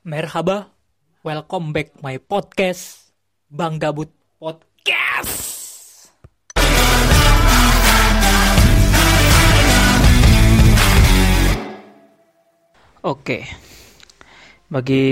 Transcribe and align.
Merhaba, 0.00 0.72
welcome 1.20 1.76
back 1.76 1.92
my 2.00 2.16
podcast 2.16 3.12
Bang 3.52 3.76
Gabut 3.76 4.08
Podcast. 4.40 5.36
Oke, 13.04 13.44
bagi 14.72 15.04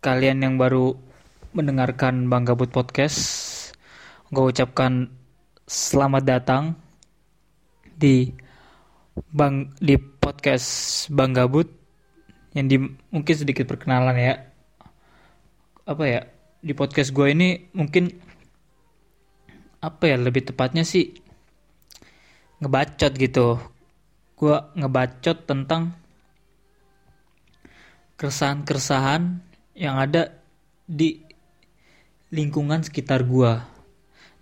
kalian 0.00 0.40
yang 0.40 0.56
baru 0.56 0.96
mendengarkan 1.52 2.24
Bang 2.32 2.48
Gabut 2.48 2.72
Podcast, 2.72 3.20
gue 4.32 4.48
ucapkan 4.48 5.12
selamat 5.68 6.24
datang 6.24 6.72
di 7.84 8.32
Bang 9.28 9.76
di 9.76 10.00
podcast 10.00 11.04
Bang 11.12 11.36
Gabut 11.36 11.79
yang 12.54 12.66
di 12.66 12.76
mungkin 13.14 13.34
sedikit 13.34 13.66
perkenalan 13.66 14.16
ya. 14.18 14.34
Apa 15.86 16.04
ya 16.06 16.20
di 16.60 16.72
podcast 16.76 17.14
gue 17.14 17.30
ini 17.32 17.70
mungkin 17.72 18.10
apa 19.80 20.04
ya 20.12 20.20
lebih 20.20 20.50
tepatnya 20.50 20.84
sih 20.84 21.14
ngebacot 22.60 23.12
gitu. 23.16 23.58
Gue 24.36 24.56
ngebacot 24.76 25.46
tentang 25.46 25.94
keresahan-keresahan 28.20 29.40
yang 29.78 29.96
ada 29.96 30.36
di 30.84 31.24
lingkungan 32.28 32.84
sekitar 32.84 33.24
gue 33.24 33.52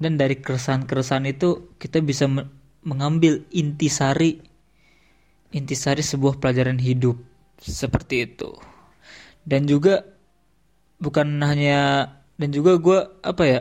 dan 0.02 0.18
dari 0.18 0.38
keresahan-keresahan 0.38 1.26
itu 1.30 1.74
kita 1.78 2.02
bisa 2.02 2.26
mengambil 2.82 3.46
intisari 3.54 4.42
intisari 5.54 6.02
sebuah 6.02 6.42
pelajaran 6.42 6.78
hidup 6.78 7.18
seperti 7.60 8.26
itu. 8.30 8.54
Dan 9.48 9.64
juga 9.66 10.04
bukan 10.98 11.38
hanya 11.42 12.12
dan 12.38 12.50
juga 12.54 12.78
gue 12.78 12.98
apa 13.22 13.42
ya 13.46 13.60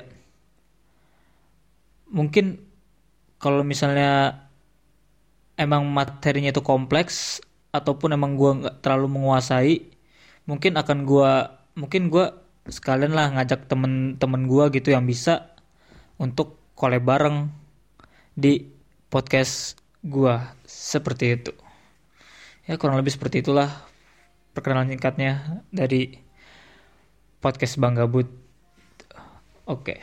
mungkin 2.10 2.62
kalau 3.38 3.62
misalnya 3.62 4.42
emang 5.58 5.86
materinya 5.86 6.50
itu 6.50 6.62
kompleks 6.66 7.42
ataupun 7.74 8.18
emang 8.18 8.38
gue 8.38 8.66
nggak 8.66 8.76
terlalu 8.82 9.18
menguasai 9.18 9.86
mungkin 10.50 10.78
akan 10.82 11.06
gue 11.06 11.32
mungkin 11.78 12.10
gue 12.10 12.26
sekalian 12.70 13.14
lah 13.14 13.34
ngajak 13.38 13.70
temen-temen 13.70 14.50
gue 14.50 14.66
gitu 14.82 14.90
yang 14.94 15.06
bisa 15.06 15.54
untuk 16.18 16.58
collab 16.74 17.06
bareng 17.06 17.38
di 18.34 18.66
podcast 19.10 19.78
gue 20.02 20.36
seperti 20.66 21.26
itu 21.38 21.52
ya 22.68 22.76
kurang 22.76 23.00
lebih 23.00 23.16
seperti 23.16 23.40
itulah 23.40 23.72
perkenalan 24.52 24.92
singkatnya 24.92 25.64
dari 25.72 26.20
podcast 27.40 27.80
Bang 27.80 27.96
Gabut 27.96 28.28
oke. 29.68 29.96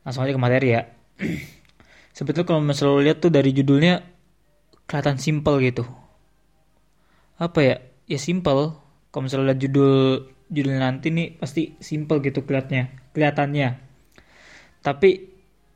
Langsung 0.00 0.24
aja 0.24 0.32
ke 0.32 0.40
materi 0.40 0.68
ya. 0.76 0.82
Sebetulnya 2.16 2.46
kalau 2.48 2.62
misalnya 2.64 3.04
lihat 3.04 3.18
tuh 3.20 3.32
dari 3.32 3.50
judulnya 3.52 4.00
kelihatan 4.88 5.20
simple 5.20 5.60
gitu. 5.60 5.84
Apa 7.36 7.58
ya? 7.60 7.76
Ya 8.08 8.18
simple 8.18 8.76
kalau 9.12 9.22
misalnya 9.28 9.52
lihat 9.52 9.60
judul 9.60 10.24
judul 10.50 10.74
nanti 10.82 11.14
nih 11.14 11.38
pasti 11.38 11.78
simple 11.78 12.18
gitu 12.24 12.42
kelihatannya 12.42 13.12
kelihatannya. 13.14 13.68
Tapi 14.80 15.10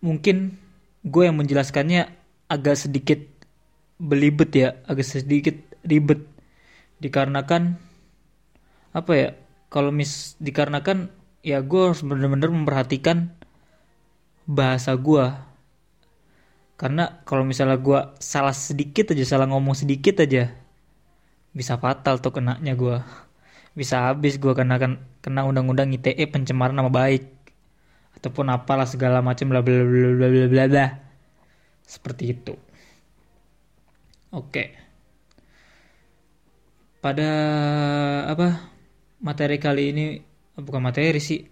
mungkin 0.00 0.56
gue 1.04 1.22
yang 1.24 1.36
menjelaskannya 1.36 2.08
agak 2.48 2.76
sedikit 2.76 3.18
belibet 3.98 4.50
ya 4.54 4.68
agak 4.86 5.06
sedikit 5.06 5.56
ribet. 5.86 6.22
Dikarenakan 6.98 7.76
apa 8.94 9.12
ya 9.12 9.28
kalau 9.68 9.90
mis 9.90 10.38
dikarenakan 10.38 11.10
ya 11.42 11.58
gue 11.60 11.80
harus 11.82 12.00
bener-bener 12.06 12.48
memperhatikan 12.48 13.34
bahasa 14.46 14.94
gue 14.94 15.26
karena 16.78 17.22
kalau 17.26 17.42
misalnya 17.42 17.78
gue 17.78 18.00
salah 18.22 18.54
sedikit 18.54 19.10
aja 19.10 19.24
salah 19.26 19.50
ngomong 19.50 19.74
sedikit 19.74 20.22
aja 20.22 20.54
bisa 21.54 21.74
fatal 21.78 22.22
tuh 22.22 22.34
kenanya 22.34 22.78
gue 22.78 22.96
bisa 23.74 24.10
habis 24.10 24.38
gue 24.38 24.54
kena 24.54 24.78
kan 24.78 25.02
kena 25.18 25.42
undang-undang 25.42 25.90
ITE 25.90 26.30
pencemaran 26.30 26.78
nama 26.78 26.90
baik 26.90 27.26
ataupun 28.18 28.46
apalah 28.54 28.86
segala 28.86 29.18
macam 29.18 29.50
bla 29.50 29.60
bla 29.60 29.82
bla 29.82 30.10
bla 30.14 30.28
bla 30.30 30.46
bla 30.46 30.64
bla. 30.70 30.86
Seperti 31.84 32.32
itu 32.32 32.54
Oke. 34.34 34.74
Pada 36.98 37.30
apa 38.26 38.66
materi 39.22 39.62
kali 39.62 39.94
ini 39.94 40.18
bukan 40.58 40.82
materi 40.82 41.22
sih. 41.22 41.46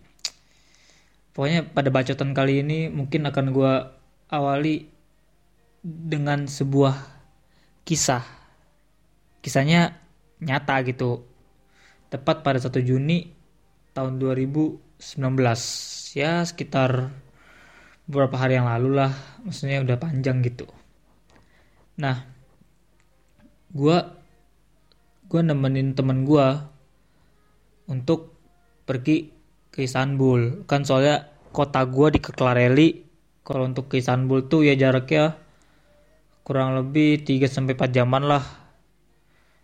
Pokoknya 1.30 1.62
pada 1.62 1.94
bacotan 1.94 2.34
kali 2.34 2.66
ini 2.66 2.90
mungkin 2.90 3.30
akan 3.30 3.54
gue 3.54 3.72
awali 4.34 4.90
dengan 5.86 6.50
sebuah 6.50 6.98
kisah. 7.86 8.26
Kisahnya 9.38 9.94
nyata 10.42 10.82
gitu. 10.82 11.22
Tepat 12.10 12.42
pada 12.42 12.58
1 12.58 12.82
Juni 12.82 13.30
tahun 13.94 14.18
2019. 14.18 15.22
Ya 16.18 16.42
sekitar 16.42 17.14
beberapa 18.10 18.34
hari 18.42 18.58
yang 18.58 18.66
lalu 18.66 19.06
lah. 19.06 19.14
Maksudnya 19.46 19.86
udah 19.86 19.96
panjang 20.02 20.42
gitu. 20.42 20.66
Nah, 21.96 22.31
gue 23.72 23.96
gue 25.32 25.40
nemenin 25.40 25.96
temen 25.96 26.28
gue 26.28 26.46
untuk 27.88 28.36
pergi 28.84 29.32
ke 29.72 29.88
Istanbul. 29.88 30.68
Kan 30.68 30.84
soalnya 30.84 31.32
kota 31.50 31.80
gue 31.88 32.16
di 32.16 32.20
Keklareli 32.20 32.88
kalau 33.42 33.64
untuk 33.66 33.88
ke 33.88 33.98
Istanbul 33.98 34.46
tuh 34.46 34.68
ya 34.68 34.76
jaraknya 34.76 35.40
kurang 36.44 36.76
lebih 36.76 37.24
3 37.24 37.48
sampai 37.48 37.72
4 37.72 37.96
jaman 37.96 38.22
lah. 38.28 38.44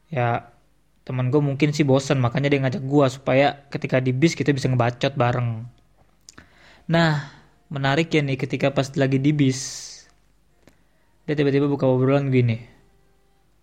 Ya 0.08 0.56
temen 1.04 1.28
gue 1.32 1.40
mungkin 1.40 1.72
sih 1.72 1.84
bosen 1.84 2.20
makanya 2.20 2.52
dia 2.52 2.60
ngajak 2.64 2.84
gue 2.84 3.06
supaya 3.12 3.64
ketika 3.72 4.00
di 4.00 4.12
bis 4.16 4.32
kita 4.32 4.56
bisa 4.56 4.72
ngebacot 4.72 5.12
bareng. 5.16 5.69
Nah 6.88 7.28
menarik 7.69 8.08
ya 8.08 8.25
nih 8.25 8.40
ketika 8.40 8.72
pas 8.72 8.88
lagi 8.96 9.20
di 9.20 9.36
bis 9.36 9.84
dia 11.28 11.36
tiba-tiba 11.36 11.69
buka 11.69 11.84
obrolan 11.84 12.32
gini. 12.32 12.56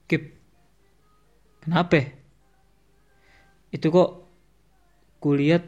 Kip, 0.06 0.34
kenapa? 1.65 2.13
Itu 3.73 3.89
kok 3.91 4.23
kulihat 5.19 5.65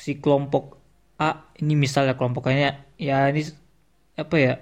si 0.00 0.16
kelompok 0.16 0.80
A 1.20 1.52
ini 1.60 1.76
misalnya 1.76 2.16
kelompoknya 2.16 2.88
ya 2.96 3.28
ini 3.28 3.44
apa 4.16 4.36
ya 4.40 4.54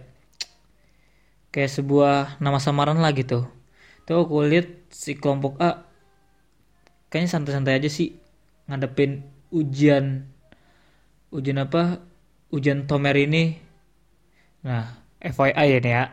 kayak 1.55 1.71
sebuah 1.71 2.43
nama 2.43 2.59
samaran 2.59 2.99
lah 2.99 3.15
gitu. 3.15 3.47
Tuh 4.03 4.27
aku 4.27 4.43
lihat 4.43 4.91
si 4.91 5.15
kelompok 5.15 5.63
A 5.63 5.87
kayaknya 7.09 7.31
santai-santai 7.31 7.79
aja 7.79 7.89
sih 7.89 8.19
ngadepin 8.67 9.25
ujian 9.55 10.29
ujian 11.31 11.63
apa 11.63 12.03
ujian 12.51 12.89
tomer 12.91 13.17
ini. 13.17 13.61
Nah, 14.65 14.99
FYI 15.23 15.67
ya 15.77 15.79
nih 15.79 15.93
ya. 15.93 16.05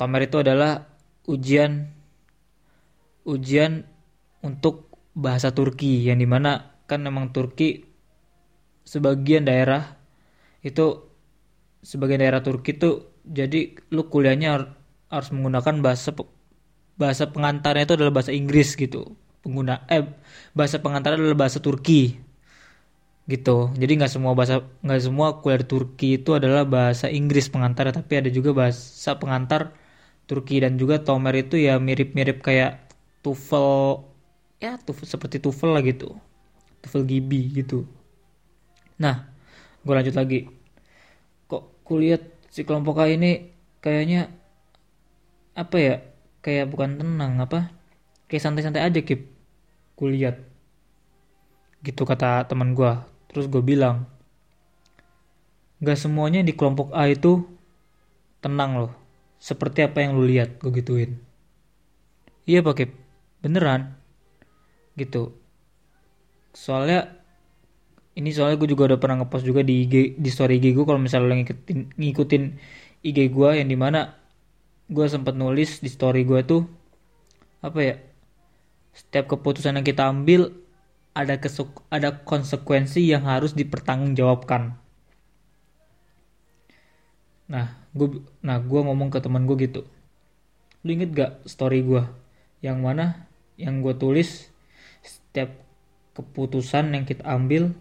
Tomer 0.00 0.26
itu 0.26 0.40
adalah 0.40 0.88
ujian 1.28 1.92
ujian 3.24 3.84
untuk 4.44 4.92
bahasa 5.16 5.50
Turki 5.56 6.04
yang 6.04 6.20
di 6.20 6.28
mana 6.28 6.76
kan 6.84 7.00
memang 7.00 7.32
Turki 7.32 7.80
sebagian 8.84 9.48
daerah 9.48 9.96
itu 10.60 11.08
sebagian 11.80 12.20
daerah 12.20 12.44
Turki 12.44 12.76
tuh 12.76 13.24
jadi 13.24 13.72
lu 13.92 14.08
kuliahnya 14.12 14.48
harus 15.08 15.28
menggunakan 15.32 15.80
bahasa 15.80 16.12
bahasa 17.00 17.24
pengantarnya 17.32 17.88
itu 17.88 17.94
adalah 17.96 18.12
bahasa 18.14 18.32
Inggris 18.36 18.76
gitu. 18.76 19.16
Pengguna 19.40 19.84
eh 19.88 20.04
bahasa 20.56 20.80
pengantarnya 20.80 21.20
adalah 21.20 21.48
bahasa 21.48 21.58
Turki 21.60 22.16
gitu. 23.24 23.72
Jadi 23.72 23.92
nggak 24.00 24.12
semua 24.12 24.32
bahasa 24.36 24.60
nggak 24.84 25.00
semua 25.00 25.40
kuliah 25.40 25.60
di 25.64 25.68
Turki 25.68 26.08
itu 26.20 26.36
adalah 26.36 26.68
bahasa 26.68 27.08
Inggris 27.08 27.48
pengantar 27.48 27.88
tapi 27.92 28.20
ada 28.20 28.28
juga 28.28 28.52
bahasa 28.52 29.16
pengantar 29.16 29.72
Turki. 30.28 30.60
Dan 30.60 30.76
juga 30.76 31.00
Tomer 31.00 31.34
itu 31.40 31.56
ya 31.60 31.80
mirip-mirip 31.80 32.44
kayak 32.44 32.83
TOEFL 33.24 34.04
ya 34.60 34.76
TOEFL 34.76 35.08
seperti 35.08 35.40
TOEFL 35.40 35.72
lah 35.72 35.82
gitu. 35.82 36.12
TOEFL 36.84 37.08
Gibi 37.08 37.40
gitu. 37.56 37.88
Nah 39.00 39.24
gue 39.80 39.94
lanjut 39.96 40.12
lagi. 40.12 40.52
Kok 41.48 41.88
kulihat 41.88 42.20
si 42.52 42.68
kelompok 42.68 43.00
A 43.00 43.08
ini 43.08 43.48
kayaknya 43.80 44.28
apa 45.56 45.76
ya 45.80 45.94
kayak 46.44 46.68
bukan 46.68 47.00
tenang 47.00 47.40
apa? 47.40 47.72
Kayak 48.28 48.44
santai-santai 48.44 48.84
aja 48.84 49.00
kip. 49.00 49.32
Kulihat. 49.96 50.44
Gitu 51.80 52.04
kata 52.04 52.44
teman 52.44 52.76
gue 52.76 52.92
terus 53.32 53.50
gue 53.50 53.64
bilang 53.64 54.06
gak 55.82 55.98
semuanya 55.98 56.40
di 56.46 56.54
kelompok 56.54 56.92
A 56.92 57.08
itu 57.08 57.40
tenang 58.44 58.76
loh. 58.84 58.92
Seperti 59.40 59.84
apa 59.84 60.04
yang 60.04 60.16
lu 60.16 60.28
lihat 60.28 60.60
gue 60.60 60.72
gituin. 60.72 61.20
Iya 62.44 62.60
pak 62.60 62.76
Kip 62.76 63.03
beneran. 63.44 63.92
Gitu. 64.96 65.36
Soalnya 66.56 67.12
ini 68.16 68.30
soalnya 68.32 68.56
gue 68.56 68.70
juga 68.70 68.88
udah 68.88 68.98
pernah 68.98 69.20
ngepost 69.22 69.44
juga 69.44 69.60
di 69.60 69.84
IG, 69.84 70.16
di 70.16 70.30
story 70.32 70.62
IG 70.62 70.72
gue 70.72 70.86
kalau 70.86 71.02
misalnya 71.02 71.28
lo 71.28 71.36
ngikutin 71.36 71.78
ngikutin 71.98 72.44
IG 73.04 73.18
gue 73.28 73.50
yang 73.60 73.68
di 73.68 73.76
mana 73.76 74.16
gue 74.88 75.06
sempat 75.10 75.34
nulis 75.34 75.82
di 75.82 75.90
story 75.90 76.22
gue 76.22 76.40
tuh 76.46 76.62
apa 77.60 77.78
ya 77.82 77.94
setiap 78.94 79.34
keputusan 79.34 79.80
yang 79.80 79.86
kita 79.86 80.06
ambil 80.06 80.54
ada 81.14 81.42
kesuk 81.42 81.82
ada 81.90 82.22
konsekuensi 82.22 83.02
yang 83.02 83.26
harus 83.26 83.54
dipertanggungjawabkan. 83.58 84.78
Nah 87.50 87.66
gue 87.90 88.22
nah 88.46 88.62
gue 88.62 88.80
ngomong 88.80 89.10
ke 89.10 89.18
teman 89.18 89.46
gue 89.50 89.58
gitu. 89.58 89.82
Lu 90.86 90.88
inget 90.94 91.10
gak 91.10 91.32
story 91.50 91.82
gue 91.82 92.06
yang 92.62 92.78
mana 92.78 93.26
yang 93.60 93.80
gue 93.80 93.94
tulis 93.94 94.50
setiap 95.04 95.54
keputusan 96.14 96.94
yang 96.94 97.04
kita 97.04 97.26
ambil 97.26 97.74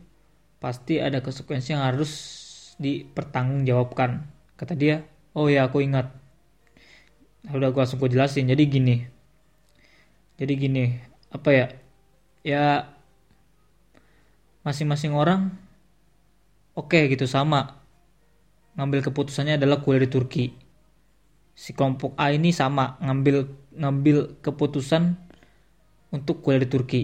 pasti 0.58 0.98
ada 1.00 1.22
konsekuensi 1.22 1.76
yang 1.76 1.84
harus 1.86 2.12
dipertanggungjawabkan. 2.82 4.26
Kata 4.58 4.74
dia 4.74 5.06
oh 5.38 5.50
ya 5.50 5.70
aku 5.70 5.82
ingat. 5.86 6.10
Nah, 7.44 7.52
udah 7.54 7.70
gue 7.70 7.82
langsung 7.82 8.00
gue 8.00 8.10
jelasin. 8.10 8.48
Jadi 8.48 8.64
gini 8.70 8.96
jadi 10.38 10.54
gini 10.58 10.84
apa 11.30 11.50
ya? 11.54 11.68
Ya 12.44 12.92
masing-masing 14.68 15.14
orang 15.14 15.54
oke 16.74 16.92
okay, 16.92 17.08
gitu 17.08 17.30
sama. 17.30 17.80
Ngambil 18.74 19.06
keputusannya 19.06 19.62
adalah 19.62 19.86
kuliah 19.86 20.04
di 20.04 20.10
Turki. 20.10 20.46
Si 21.54 21.78
kelompok 21.78 22.18
A 22.18 22.34
ini 22.34 22.50
sama 22.50 22.98
ngambil 22.98 23.46
ngambil 23.78 24.42
keputusan 24.42 25.23
untuk 26.14 26.46
kuliah 26.46 26.62
di 26.62 26.70
Turki. 26.70 27.02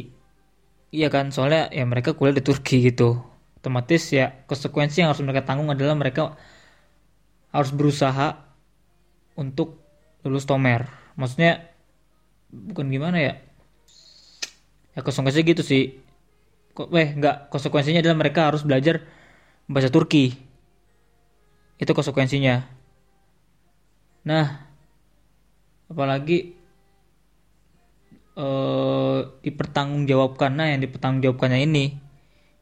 Iya 0.94 1.10
kan? 1.10 1.34
Soalnya 1.34 1.74
ya 1.74 1.82
mereka 1.90 2.14
kuliah 2.14 2.38
di 2.38 2.46
Turki 2.46 2.86
gitu. 2.86 3.18
Otomatis 3.58 4.14
ya 4.14 4.46
konsekuensi 4.46 5.02
yang 5.02 5.10
harus 5.12 5.26
mereka 5.26 5.44
tanggung 5.44 5.68
adalah 5.74 5.98
mereka 5.98 6.38
harus 7.50 7.74
berusaha 7.74 8.38
untuk 9.34 9.82
lulus 10.22 10.46
tomer. 10.46 10.86
Maksudnya 11.18 11.74
bukan 12.54 12.86
gimana 12.94 13.18
ya? 13.18 13.34
Ya 14.94 15.02
konsekuensi 15.02 15.42
gitu 15.42 15.66
sih. 15.66 15.98
Kok 16.78 16.94
eh 16.94 17.18
nggak. 17.18 17.50
Konsekuensinya 17.50 18.06
adalah 18.06 18.18
mereka 18.22 18.54
harus 18.54 18.62
belajar 18.62 19.02
bahasa 19.66 19.90
Turki. 19.90 20.38
Itu 21.82 21.92
konsekuensinya. 21.98 22.62
Nah 24.30 24.70
apalagi 25.90 26.59
eh, 28.40 29.20
dipertanggungjawabkan 29.44 30.52
nah 30.56 30.68
yang 30.72 30.80
dipertanggungjawabkannya 30.80 31.60
ini 31.68 31.86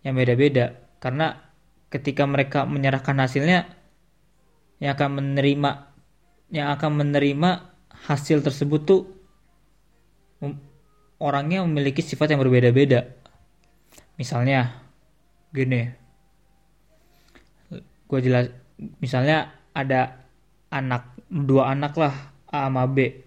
yang 0.01 0.17
beda-beda. 0.17 0.73
Karena 0.97 1.37
ketika 1.93 2.25
mereka 2.25 2.65
menyerahkan 2.65 3.15
hasilnya 3.21 3.69
yang 4.81 4.91
akan 4.97 5.21
menerima 5.21 5.71
yang 6.49 6.73
akan 6.73 6.91
menerima 7.03 7.49
hasil 8.07 8.41
tersebut 8.41 8.81
tuh 8.87 9.01
orangnya 11.17 11.65
memiliki 11.65 12.01
sifat 12.01 12.33
yang 12.33 12.41
berbeda-beda. 12.41 13.13
Misalnya 14.17 14.81
gini. 15.53 15.89
Gue 18.07 18.19
jelas 18.23 18.47
misalnya 19.01 19.51
ada 19.75 20.25
anak 20.71 21.17
dua 21.27 21.75
anak 21.75 21.93
lah 21.99 22.13
A 22.47 22.71
sama 22.71 22.87
B 22.87 23.26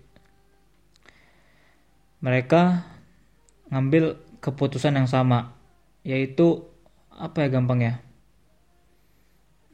mereka 2.20 2.84
ngambil 3.72 4.20
keputusan 4.44 4.96
yang 4.96 5.08
sama 5.08 5.56
yaitu 6.05 6.64
apa 7.12 7.44
ya 7.44 7.49
gampangnya? 7.52 8.00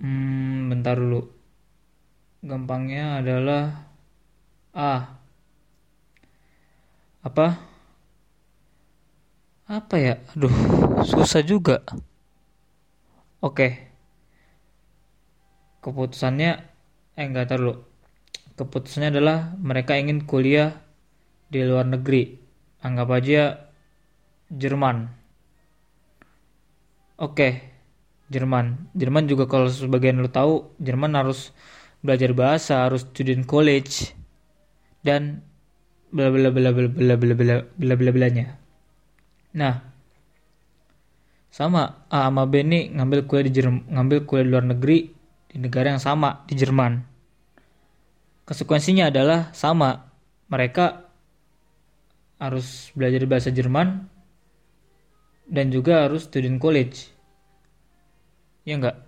Hmm 0.02 0.70
bentar 0.70 0.98
dulu. 0.98 1.30
Gampangnya 2.42 3.22
adalah 3.22 3.90
A. 4.74 5.18
Apa? 7.26 7.58
Apa 9.66 9.94
ya? 9.98 10.14
Aduh 10.34 10.52
susah 11.02 11.42
juga. 11.42 11.82
Oke. 13.42 13.90
Keputusannya 15.82 16.50
eh 17.16 17.24
enggak 17.24 17.50
tahu 17.50 17.74
keputusannya 18.58 19.10
adalah 19.14 19.54
mereka 19.58 19.94
ingin 19.96 20.24
kuliah 20.26 20.85
di 21.50 21.62
luar 21.62 21.86
negeri 21.86 22.34
anggap 22.82 23.08
aja 23.10 23.42
Jerman 24.50 25.26
Oke, 27.16 27.64
Jerman. 28.28 28.92
Jerman 28.92 29.24
juga 29.24 29.48
kalau 29.48 29.72
sebagian 29.72 30.20
lo 30.20 30.28
tahu, 30.28 30.68
Jerman 30.76 31.16
harus 31.16 31.56
belajar 32.04 32.36
bahasa, 32.36 32.84
harus 32.84 33.08
student 33.08 33.48
college 33.48 34.12
dan 35.00 35.40
bla 36.12 36.28
bla 36.28 36.52
bla 36.52 36.76
bla 36.76 36.86
bla 36.92 37.16
bla 37.16 37.56
bla 37.64 37.94
bla 37.96 38.10
bla 38.12 38.28
nya. 38.28 38.60
Nah, 39.56 39.80
sama 41.48 42.04
A 42.12 42.28
sama 42.28 42.44
B 42.44 42.60
ini 42.60 42.92
ngambil 42.92 43.24
kuliah 43.24 43.48
di 43.48 43.52
Jerman, 43.56 43.88
ngambil 43.88 44.18
kuliah 44.28 44.44
di 44.44 44.50
luar 44.52 44.66
negeri 44.68 44.98
di 45.48 45.56
negara 45.56 45.96
yang 45.96 46.02
sama 46.04 46.44
di 46.44 46.52
Jerman. 46.52 47.00
Konsekuensinya 48.44 49.08
adalah 49.08 49.56
sama, 49.56 50.04
mereka 50.52 51.05
harus 52.36 52.92
belajar 52.92 53.24
bahasa 53.24 53.48
Jerman 53.48 54.04
dan 55.48 55.72
juga 55.72 56.04
harus 56.04 56.28
student 56.28 56.60
college. 56.60 57.08
Ya 58.66 58.76
enggak 58.76 58.98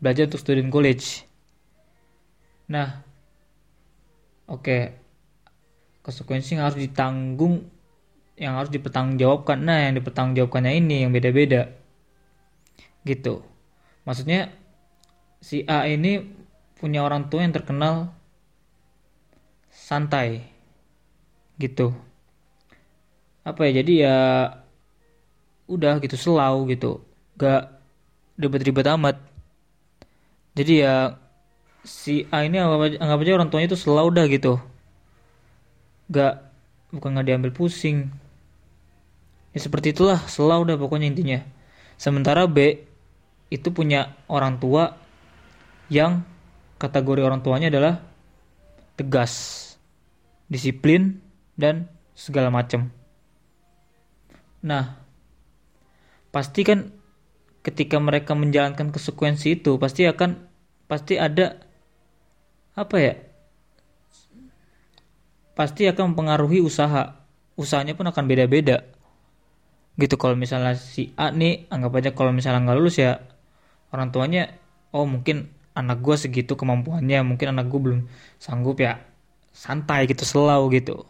belajar 0.00 0.26
untuk 0.26 0.40
student 0.40 0.70
college. 0.72 1.28
Nah 2.70 3.04
oke. 4.50 4.64
Okay. 4.64 4.82
konsekuensi 6.00 6.56
yang 6.56 6.64
harus 6.64 6.80
ditanggung 6.80 7.68
yang 8.40 8.56
harus 8.56 8.72
dipertanggungjawabkan. 8.72 9.60
Nah 9.60 9.84
yang 9.84 10.00
dipertanggungjawabkannya 10.00 10.72
ini 10.80 11.04
yang 11.04 11.12
beda-beda. 11.12 11.70
Gitu. 13.04 13.44
Maksudnya 14.08 14.48
si 15.44 15.62
A 15.68 15.84
ini 15.84 16.24
punya 16.80 17.04
orang 17.04 17.28
tua 17.28 17.44
yang 17.44 17.52
terkenal 17.52 18.16
santai. 19.68 20.48
Gitu 21.60 22.09
apa 23.40 23.60
ya 23.68 23.80
jadi 23.80 23.92
ya 24.04 24.16
udah 25.70 26.02
gitu 26.02 26.18
selau 26.18 26.66
gitu. 26.66 27.00
Gak 27.38 27.70
ribet-ribet 28.36 28.86
amat. 28.98 29.16
Jadi 30.58 30.82
ya 30.82 31.14
si 31.86 32.26
A 32.28 32.44
ini 32.44 32.58
anggap 32.58 32.80
aja, 32.90 32.96
anggap 33.00 33.18
aja 33.22 33.32
orang 33.38 33.48
tuanya 33.48 33.68
itu 33.70 33.78
selau 33.78 34.10
dah 34.10 34.26
gitu. 34.26 34.58
Gak 36.10 36.42
bukan 36.90 37.14
nggak 37.14 37.26
diambil 37.30 37.52
pusing. 37.54 38.10
Ya 39.54 39.58
seperti 39.62 39.94
itulah 39.94 40.18
selau 40.26 40.66
dah 40.66 40.74
pokoknya 40.74 41.06
intinya. 41.10 41.40
Sementara 41.94 42.50
B 42.50 42.82
itu 43.50 43.68
punya 43.70 44.14
orang 44.26 44.58
tua 44.58 44.94
yang 45.90 46.22
kategori 46.78 47.20
orang 47.22 47.42
tuanya 47.42 47.68
adalah 47.68 47.98
tegas 48.94 49.58
disiplin 50.46 51.18
dan 51.58 51.90
segala 52.14 52.48
macam 52.48 52.90
nah 54.60 55.00
pasti 56.30 56.62
kan 56.62 56.92
ketika 57.64 57.96
mereka 58.00 58.32
menjalankan 58.36 58.92
konsekuensi 58.92 59.60
itu 59.60 59.76
pasti 59.76 60.08
akan 60.08 60.36
pasti 60.88 61.16
ada 61.20 61.60
apa 62.76 62.96
ya 62.96 63.14
pasti 65.60 65.84
akan 65.84 66.16
mempengaruhi 66.16 66.64
usaha. 66.64 67.20
Usahanya 67.52 67.92
pun 67.92 68.08
akan 68.08 68.24
beda-beda. 68.24 68.88
Gitu 70.00 70.16
kalau 70.16 70.32
misalnya 70.32 70.72
si 70.80 71.12
A 71.20 71.28
nih 71.28 71.68
anggap 71.68 72.00
aja 72.00 72.10
kalau 72.16 72.32
misalnya 72.32 72.64
nggak 72.64 72.78
lulus 72.80 72.96
ya 72.96 73.20
orang 73.92 74.08
tuanya 74.08 74.56
oh 74.96 75.04
mungkin 75.04 75.52
anak 75.76 76.00
gue 76.00 76.16
segitu 76.16 76.56
kemampuannya 76.56 77.20
mungkin 77.20 77.52
anak 77.52 77.68
gue 77.68 77.76
belum 77.76 78.00
sanggup 78.40 78.80
ya 78.80 79.04
santai 79.52 80.08
gitu 80.08 80.24
selau 80.24 80.72
gitu. 80.72 81.04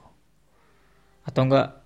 Atau 1.22 1.46
enggak 1.46 1.79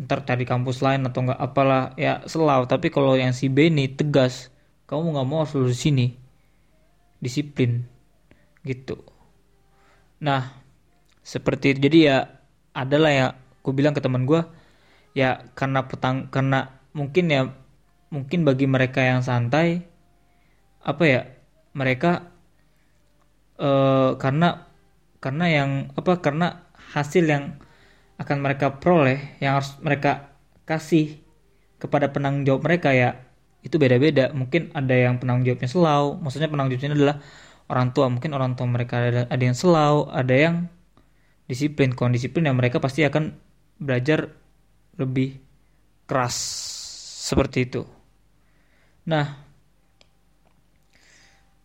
ntar 0.00 0.24
cari 0.24 0.48
kampus 0.48 0.80
lain 0.80 1.04
atau 1.04 1.20
enggak 1.28 1.40
apalah 1.40 1.92
ya 2.00 2.24
selau 2.24 2.64
tapi 2.64 2.88
kalau 2.88 3.14
yang 3.20 3.36
si 3.36 3.52
B 3.52 3.68
tegas 3.92 4.48
kamu 4.90 5.14
nggak 5.14 5.26
mau 5.30 5.46
harus 5.46 5.54
lulus 5.54 5.78
sini. 5.78 6.18
Disiplin. 7.22 7.86
Gitu. 8.66 8.98
Nah 10.18 10.50
seperti 11.22 11.76
itu 11.76 11.86
jadi 11.86 11.98
ya 12.02 12.18
adalah 12.74 13.10
ya 13.14 13.26
aku 13.62 13.70
bilang 13.70 13.94
ke 13.94 14.02
teman 14.02 14.26
gue 14.26 14.42
ya 15.14 15.46
karena 15.54 15.86
petang 15.86 16.26
karena 16.32 16.80
mungkin 16.96 17.30
ya 17.30 17.54
mungkin 18.10 18.42
bagi 18.42 18.66
mereka 18.66 19.04
yang 19.04 19.22
santai 19.22 19.86
apa 20.82 21.04
ya 21.06 21.22
mereka 21.76 22.32
eh, 23.60 24.10
karena 24.18 24.66
karena 25.22 25.46
yang 25.46 25.70
apa 25.94 26.18
karena 26.18 26.66
hasil 26.96 27.24
yang 27.28 27.44
akan 28.20 28.36
mereka 28.44 28.76
peroleh 28.76 29.40
yang 29.40 29.56
harus 29.56 29.80
mereka 29.80 30.36
kasih 30.68 31.24
kepada 31.80 32.12
penanggung 32.12 32.44
jawab 32.44 32.68
mereka 32.68 32.92
ya 32.92 33.16
itu 33.64 33.80
beda-beda. 33.80 34.28
Mungkin 34.36 34.76
ada 34.76 34.92
yang 34.92 35.16
penanggung 35.16 35.48
jawabnya 35.48 35.70
selau 35.72 36.20
maksudnya 36.20 36.52
penanggung 36.52 36.76
jawabnya 36.76 36.92
adalah 37.00 37.16
orang 37.72 37.88
tua. 37.96 38.06
Mungkin 38.12 38.30
orang 38.36 38.52
tua 38.60 38.68
mereka 38.68 39.00
ada, 39.00 39.24
ada 39.24 39.42
yang 39.42 39.56
selau 39.56 40.12
ada 40.12 40.34
yang 40.36 40.68
disiplin. 41.48 41.96
Kalau 41.96 42.12
disiplin 42.12 42.44
ya 42.44 42.52
mereka 42.52 42.76
pasti 42.76 43.08
akan 43.08 43.32
belajar 43.80 44.28
lebih 45.00 45.40
keras 46.04 46.36
seperti 47.24 47.72
itu. 47.72 47.88
Nah 49.08 49.40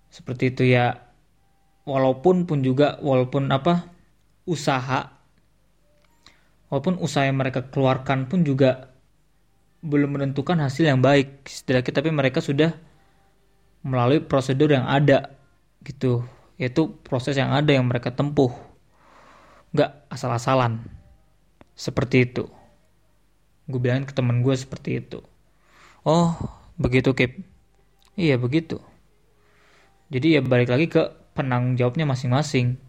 seperti 0.07 0.55
itu 0.55 0.63
ya. 0.63 1.03
Walaupun 1.85 2.49
pun 2.49 2.65
juga 2.65 2.97
walaupun 2.97 3.45
apa 3.53 3.93
usaha 4.49 5.14
walaupun 6.69 6.97
usaha 7.01 7.25
yang 7.25 7.37
mereka 7.37 7.65
keluarkan 7.69 8.25
pun 8.25 8.41
juga 8.41 8.95
belum 9.85 10.17
menentukan 10.17 10.57
hasil 10.57 10.89
yang 10.89 10.99
baik 10.99 11.45
setidaknya 11.45 11.93
tapi 12.01 12.09
mereka 12.09 12.41
sudah 12.41 12.73
melalui 13.85 14.17
prosedur 14.25 14.73
yang 14.73 14.89
ada 14.89 15.29
gitu. 15.85 16.25
Yaitu 16.57 16.97
proses 17.05 17.37
yang 17.37 17.53
ada 17.53 17.69
yang 17.69 17.85
mereka 17.85 18.09
tempuh. 18.09 18.49
Nggak 19.75 20.09
asal-asalan. 20.09 20.81
Seperti 21.77 22.25
itu. 22.25 22.49
Gue 23.69 23.77
bilangin 23.77 24.09
ke 24.09 24.13
temen 24.17 24.41
gue 24.41 24.55
seperti 24.57 25.05
itu. 25.05 25.21
Oh 26.01 26.33
begitu 26.81 27.13
Kip? 27.13 27.37
Iya 28.17 28.41
begitu. 28.41 28.81
Jadi 30.09 30.37
ya 30.37 30.41
balik 30.41 30.73
lagi 30.73 30.89
ke 30.89 31.01
penanggung 31.37 31.77
jawabnya 31.77 32.09
masing-masing. 32.09 32.79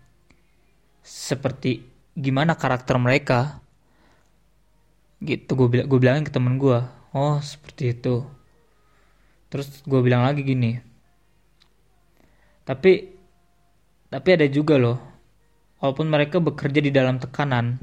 Seperti 1.02 1.84
gimana 2.16 2.56
karakter 2.56 2.96
mereka 2.96 3.65
gitu. 5.22 5.50
Gue 5.56 5.68
bilang 5.68 5.86
gue 5.88 5.98
bilangin 6.00 6.24
ke 6.26 6.32
temen 6.34 6.56
gue 6.60 6.78
oh 7.16 7.36
seperti 7.40 7.96
itu. 7.96 8.24
Terus 9.52 9.80
gue 9.86 10.00
bilang 10.02 10.26
lagi 10.26 10.42
gini 10.42 10.96
tapi 12.66 13.14
tapi 14.10 14.28
ada 14.34 14.46
juga 14.50 14.74
loh 14.74 14.98
walaupun 15.78 16.10
mereka 16.10 16.42
bekerja 16.42 16.82
di 16.82 16.90
dalam 16.90 17.22
tekanan 17.22 17.78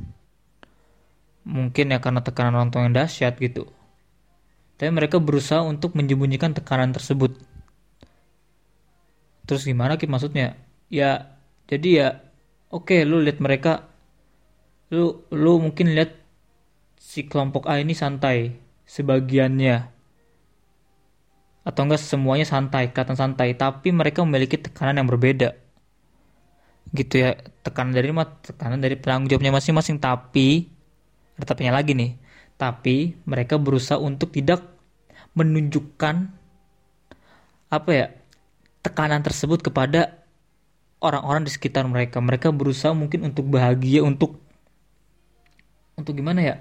mungkin 1.48 1.96
ya 1.96 2.04
karena 2.04 2.20
tekanan 2.20 2.60
orang 2.60 2.70
tua 2.70 2.84
yang 2.84 2.92
dahsyat 2.92 3.40
gitu 3.40 3.64
tapi 4.76 4.92
mereka 4.92 5.24
berusaha 5.24 5.64
untuk 5.64 5.96
menyembunyikan 5.96 6.52
tekanan 6.52 6.92
tersebut. 6.92 7.40
Terus 9.46 9.64
gimana 9.70 10.02
Kip 10.02 10.10
maksudnya? 10.10 10.58
Ya 10.90 11.40
jadi 11.70 11.90
ya 11.94 12.08
oke 12.74 12.92
okay, 12.92 13.00
lu 13.08 13.22
lihat 13.24 13.40
mereka 13.40 13.88
lu 14.92 15.24
lu 15.32 15.62
mungkin 15.62 15.94
lihat 15.94 16.18
si 17.14 17.30
kelompok 17.30 17.70
A 17.70 17.78
ini 17.78 17.94
santai 17.94 18.58
sebagiannya. 18.90 19.94
Atau 21.62 21.86
enggak 21.86 22.02
semuanya 22.02 22.50
santai 22.50 22.90
kelihatan 22.90 23.14
santai. 23.14 23.54
Tapi 23.54 23.94
mereka 23.94 24.26
memiliki 24.26 24.58
tekanan 24.58 24.98
yang 24.98 25.06
berbeda. 25.06 25.54
Gitu 26.90 27.22
ya 27.22 27.38
tekanan 27.62 27.94
dari 27.94 28.10
tekanan 28.42 28.82
dari 28.82 28.98
penanggung 28.98 29.30
jawabnya 29.30 29.54
masing-masing. 29.54 30.02
Tapi 30.02 30.66
ada 31.38 31.46
tapinya 31.46 31.78
lagi 31.78 31.94
nih. 31.94 32.18
Tapi 32.58 33.14
mereka 33.30 33.62
berusaha 33.62 34.02
untuk 34.02 34.34
tidak 34.34 34.66
menunjukkan 35.38 36.34
apa 37.70 37.90
ya 37.94 38.08
tekanan 38.82 39.22
tersebut 39.22 39.62
kepada 39.62 40.18
orang-orang 40.98 41.46
di 41.46 41.54
sekitar 41.54 41.86
mereka. 41.86 42.18
Mereka 42.18 42.50
berusaha 42.50 42.92
mungkin 42.98 43.30
untuk 43.30 43.46
bahagia 43.54 44.02
untuk 44.02 44.42
untuk 45.94 46.18
gimana 46.18 46.42
ya 46.42 46.56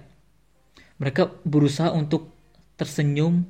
mereka 1.03 1.35
berusaha 1.43 1.91
untuk 1.91 2.31
tersenyum, 2.79 3.43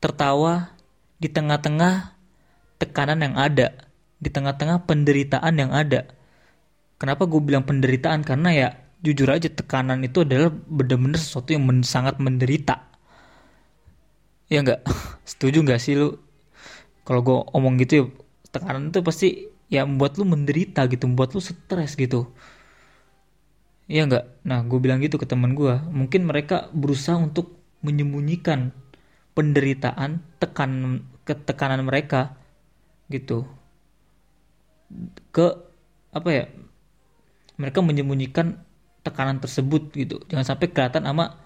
tertawa 0.00 0.72
di 1.20 1.28
tengah-tengah 1.28 2.16
tekanan 2.80 3.20
yang 3.20 3.36
ada, 3.36 3.76
di 4.16 4.32
tengah-tengah 4.32 4.88
penderitaan 4.88 5.52
yang 5.60 5.68
ada. 5.68 6.08
Kenapa 6.96 7.28
gue 7.28 7.44
bilang 7.44 7.68
penderitaan? 7.68 8.24
Karena 8.24 8.48
ya 8.56 8.68
jujur 9.04 9.28
aja 9.28 9.52
tekanan 9.52 10.00
itu 10.00 10.24
adalah 10.24 10.48
benar-benar 10.48 11.20
sesuatu 11.20 11.52
yang 11.52 11.68
men 11.68 11.84
sangat 11.84 12.16
menderita. 12.16 12.88
Ya 14.48 14.64
enggak? 14.64 14.80
Setuju 15.28 15.60
nggak 15.68 15.80
sih 15.84 15.92
lu? 15.92 16.16
Kalau 17.04 17.20
gue 17.20 17.36
omong 17.52 17.76
gitu 17.84 17.92
ya, 18.00 18.04
tekanan 18.48 18.88
itu 18.88 19.04
pasti 19.04 19.28
ya 19.68 19.84
membuat 19.84 20.16
lu 20.16 20.24
menderita 20.24 20.88
gitu, 20.88 21.04
membuat 21.04 21.36
lu 21.36 21.40
stres 21.44 22.00
gitu. 22.00 22.32
Iya 23.88 24.04
nggak? 24.04 24.24
Nah, 24.44 24.60
gue 24.68 24.78
bilang 24.84 25.00
gitu 25.00 25.16
ke 25.16 25.24
teman 25.24 25.56
gue. 25.56 25.74
Mungkin 25.88 26.28
mereka 26.28 26.68
berusaha 26.76 27.16
untuk 27.16 27.56
menyembunyikan 27.80 28.68
penderitaan, 29.32 30.20
tekan 30.36 31.02
ketekanan 31.24 31.80
mereka 31.88 32.36
gitu. 33.08 33.48
Ke 35.32 35.56
apa 36.12 36.28
ya? 36.28 36.44
Mereka 37.56 37.80
menyembunyikan 37.80 38.60
tekanan 39.00 39.40
tersebut 39.40 39.88
gitu. 39.96 40.20
Jangan 40.28 40.44
sampai 40.44 40.68
kelihatan 40.68 41.08
sama 41.08 41.40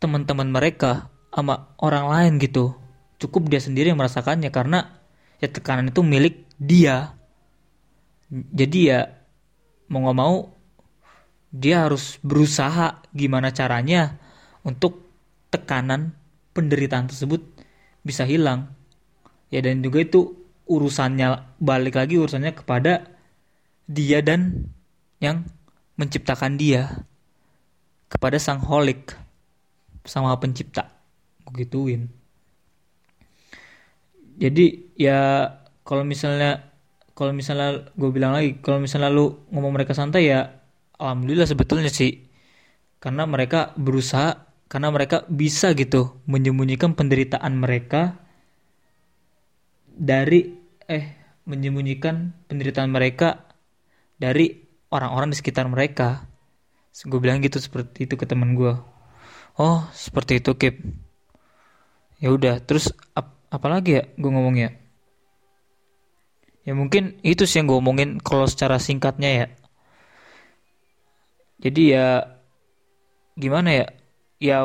teman-teman 0.00 0.48
mereka, 0.48 1.12
sama 1.28 1.68
orang 1.76 2.08
lain 2.08 2.32
gitu. 2.40 2.72
Cukup 3.20 3.52
dia 3.52 3.60
sendiri 3.60 3.92
yang 3.92 4.00
merasakannya 4.00 4.48
karena 4.48 4.88
ya 5.36 5.52
tekanan 5.52 5.92
itu 5.92 6.00
milik 6.00 6.48
dia. 6.56 7.12
Jadi 8.32 8.88
ya 8.88 9.12
mau 9.92 10.08
nggak 10.08 10.16
mau 10.16 10.61
dia 11.52 11.84
harus 11.84 12.16
berusaha 12.24 13.04
gimana 13.12 13.52
caranya 13.52 14.16
untuk 14.64 15.04
tekanan 15.52 16.16
penderitaan 16.56 17.12
tersebut 17.12 17.44
bisa 18.02 18.24
hilang. 18.24 18.72
Ya 19.52 19.60
dan 19.60 19.84
juga 19.84 20.00
itu 20.00 20.42
urusannya 20.64 21.60
balik 21.60 22.00
lagi 22.00 22.16
urusannya 22.16 22.56
kepada 22.56 23.12
dia 23.84 24.24
dan 24.24 24.72
yang 25.20 25.44
menciptakan 26.00 26.56
dia 26.56 27.04
kepada 28.08 28.40
sang 28.40 28.64
holik 28.64 29.12
sama 30.08 30.32
pencipta 30.40 30.88
gituin 31.52 32.08
jadi 34.40 34.80
ya 34.96 35.18
kalau 35.84 36.02
misalnya 36.02 36.72
kalau 37.12 37.36
misalnya 37.36 37.92
gue 37.92 38.08
bilang 38.08 38.32
lagi 38.32 38.56
kalau 38.64 38.80
misalnya 38.80 39.12
lu 39.12 39.44
ngomong 39.52 39.76
mereka 39.76 39.92
santai 39.92 40.32
ya 40.32 40.61
alhamdulillah 40.98 41.48
sebetulnya 41.48 41.92
sih. 41.92 42.28
Karena 43.02 43.26
mereka 43.26 43.74
berusaha 43.74 44.48
karena 44.66 44.88
mereka 44.88 45.26
bisa 45.28 45.76
gitu 45.76 46.22
menyembunyikan 46.24 46.96
penderitaan 46.96 47.54
mereka 47.60 48.16
dari 49.92 50.48
eh 50.88 51.06
menyembunyikan 51.44 52.46
penderitaan 52.48 52.88
mereka 52.88 53.48
dari 54.16 54.54
orang-orang 54.88 55.34
di 55.34 55.36
sekitar 55.36 55.68
mereka. 55.68 56.24
Gue 56.92 57.18
bilang 57.18 57.40
gitu 57.40 57.56
seperti 57.56 58.04
itu 58.04 58.14
ke 58.20 58.28
teman 58.28 58.52
gue 58.52 58.92
oh 59.60 59.84
seperti 59.92 60.40
itu 60.40 60.54
Kip. 60.56 60.80
Ya 62.22 62.30
udah 62.30 62.62
terus 62.62 62.94
ap 63.18 63.34
apalagi 63.50 63.98
ya 63.98 64.02
gue 64.14 64.30
ngomongnya? 64.30 64.78
Ya 66.62 66.78
mungkin 66.78 67.18
itu 67.26 67.42
sih 67.42 67.58
yang 67.58 67.66
gue 67.66 67.78
omongin 67.82 68.22
kalau 68.22 68.46
secara 68.46 68.78
singkatnya 68.78 69.30
ya 69.34 69.46
jadi 71.62 71.82
ya 71.86 72.06
gimana 73.38 73.70
ya? 73.72 73.86
Ya 74.42 74.58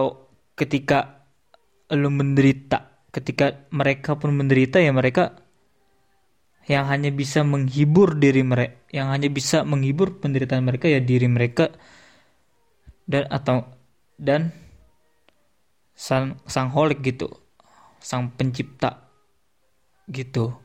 ketika 0.58 1.30
lu 1.94 2.10
menderita 2.10 3.06
ketika 3.14 3.70
mereka 3.72 4.20
pun 4.20 4.36
menderita 4.36 4.82
ya 4.82 4.92
mereka 4.92 5.40
yang 6.68 6.90
hanya 6.92 7.14
bisa 7.16 7.48
menghibur 7.48 8.20
diri 8.20 8.44
mereka 8.44 8.76
yang 8.92 9.08
hanya 9.08 9.32
bisa 9.32 9.64
menghibur 9.64 10.20
penderitaan 10.20 10.68
mereka 10.68 10.92
ya 10.92 11.00
diri 11.00 11.32
mereka 11.32 11.72
dan 13.08 13.24
atau 13.32 13.64
dan 14.20 14.52
sang 15.96 16.44
sang 16.44 16.68
holik 16.76 17.00
gitu 17.06 17.32
sang 18.04 18.36
pencipta 18.36 19.08
gitu. 20.12 20.56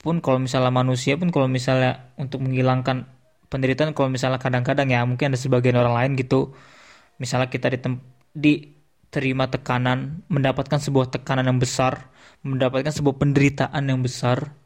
Pun 0.00 0.24
kalau 0.24 0.40
misalnya 0.40 0.72
manusia 0.72 1.18
pun 1.20 1.28
kalau 1.28 1.50
misalnya 1.50 2.14
untuk 2.16 2.40
menghilangkan 2.40 3.04
penderitaan 3.50 3.92
kalau 3.92 4.08
misalnya 4.08 4.38
kadang-kadang 4.38 4.88
ya 4.94 5.02
mungkin 5.02 5.34
ada 5.34 5.38
sebagian 5.40 5.76
orang 5.76 5.94
lain 5.98 6.12
gitu. 6.16 6.54
Misalnya 7.20 7.52
kita 7.52 7.68
diterima 8.32 9.50
tekanan 9.50 10.24
mendapatkan 10.30 10.78
sebuah 10.80 11.12
tekanan 11.12 11.50
yang 11.50 11.58
besar 11.60 12.08
mendapatkan 12.40 12.88
sebuah 12.88 13.20
penderitaan 13.20 13.84
yang 13.84 14.00
besar 14.00 14.56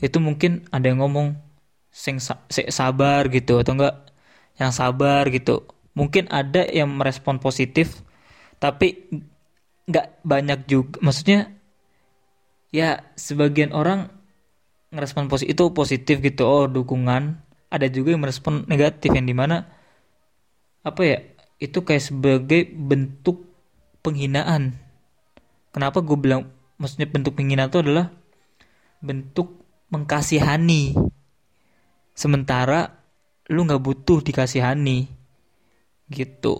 itu 0.00 0.16
mungkin 0.22 0.64
ada 0.72 0.88
yang 0.88 1.04
ngomong 1.04 1.36
sing 1.90 2.22
sabar 2.70 3.26
gitu 3.28 3.60
atau 3.60 3.74
enggak 3.76 3.94
yang 4.56 4.72
sabar 4.72 5.26
gitu. 5.28 5.66
Mungkin 5.98 6.30
ada 6.30 6.62
yang 6.70 6.88
merespon 6.94 7.42
positif 7.42 8.06
tapi 8.62 9.10
nggak 9.88 10.22
banyak 10.22 10.60
juga 10.68 11.00
maksudnya 11.00 11.58
ya 12.68 13.00
sebagian 13.16 13.72
orang 13.72 14.12
ngerespon 14.92 15.32
positif 15.32 15.52
itu 15.56 15.64
positif 15.72 16.16
gitu 16.20 16.44
oh 16.44 16.64
dukungan 16.68 17.40
ada 17.68 17.86
juga 17.88 18.16
yang 18.16 18.24
merespon 18.24 18.64
negatif 18.64 19.12
yang 19.12 19.28
di 19.28 19.36
mana 19.36 19.68
apa 20.80 21.02
ya 21.04 21.18
itu 21.60 21.84
kayak 21.84 22.04
sebagai 22.04 22.70
bentuk 22.72 23.44
penghinaan. 24.00 24.78
Kenapa 25.74 26.00
gue 26.00 26.16
bilang 26.16 26.48
maksudnya 26.80 27.10
bentuk 27.10 27.36
penghinaan 27.36 27.68
itu 27.68 27.82
adalah 27.82 28.08
bentuk 29.02 29.58
mengkasihani. 29.92 30.96
Sementara 32.14 32.88
lu 33.50 33.66
nggak 33.66 33.82
butuh 33.82 34.22
dikasihani. 34.22 35.10
Gitu. 36.08 36.56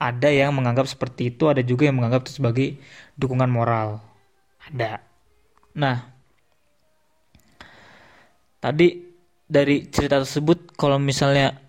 Ada 0.00 0.32
yang 0.32 0.56
menganggap 0.56 0.88
seperti 0.88 1.34
itu 1.34 1.50
ada 1.50 1.60
juga 1.60 1.84
yang 1.90 2.00
menganggap 2.00 2.24
itu 2.24 2.40
sebagai 2.40 2.80
dukungan 3.18 3.50
moral. 3.50 4.00
Ada. 4.70 5.02
Nah 5.76 6.14
tadi 8.62 9.13
dari 9.44 9.86
cerita 9.92 10.20
tersebut 10.24 10.72
kalau 10.74 10.96
misalnya 10.96 11.60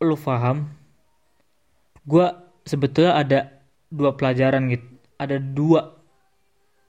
lu 0.00 0.16
paham 0.16 0.66
gue 2.08 2.26
sebetulnya 2.64 3.14
ada 3.18 3.38
dua 3.90 4.14
pelajaran 4.14 4.70
gitu. 4.70 4.86
Ada 5.20 5.36
dua 5.36 6.00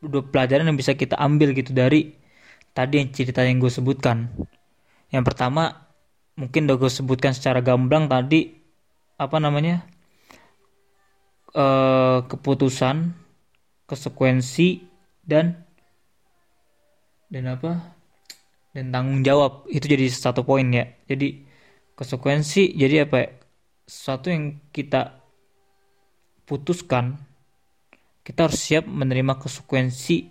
dua 0.01 0.23
pelajaran 0.23 0.65
yang 0.71 0.79
bisa 0.79 0.95
kita 0.95 1.19
ambil 1.19 1.51
gitu 1.51 1.75
dari 1.75 2.15
tadi 2.71 3.03
yang 3.03 3.09
cerita 3.11 3.43
yang 3.43 3.59
gue 3.59 3.69
sebutkan. 3.69 4.31
Yang 5.11 5.23
pertama 5.27 5.91
mungkin 6.39 6.65
udah 6.65 6.77
gue 6.79 6.91
sebutkan 6.91 7.35
secara 7.35 7.59
gamblang 7.59 8.07
tadi 8.07 8.55
apa 9.19 9.37
namanya 9.37 9.83
eh, 11.53 12.19
keputusan 12.25 13.11
konsekuensi 13.85 14.87
dan 15.27 15.59
dan 17.27 17.43
apa 17.51 17.90
dan 18.71 18.91
tanggung 18.91 19.21
jawab. 19.23 19.67
Itu 19.67 19.87
jadi 19.87 20.07
satu 20.07 20.43
poin 20.47 20.67
ya. 20.71 20.87
Jadi 21.07 21.43
konsekuensi 21.95 22.75
jadi 22.75 23.07
apa 23.07 23.15
ya? 23.19 23.29
Sesuatu 23.87 24.31
yang 24.31 24.59
kita 24.71 25.19
putuskan 26.47 27.19
kita 28.21 28.47
harus 28.47 28.59
siap 28.61 28.85
menerima 28.85 29.41
konsekuensi. 29.41 30.29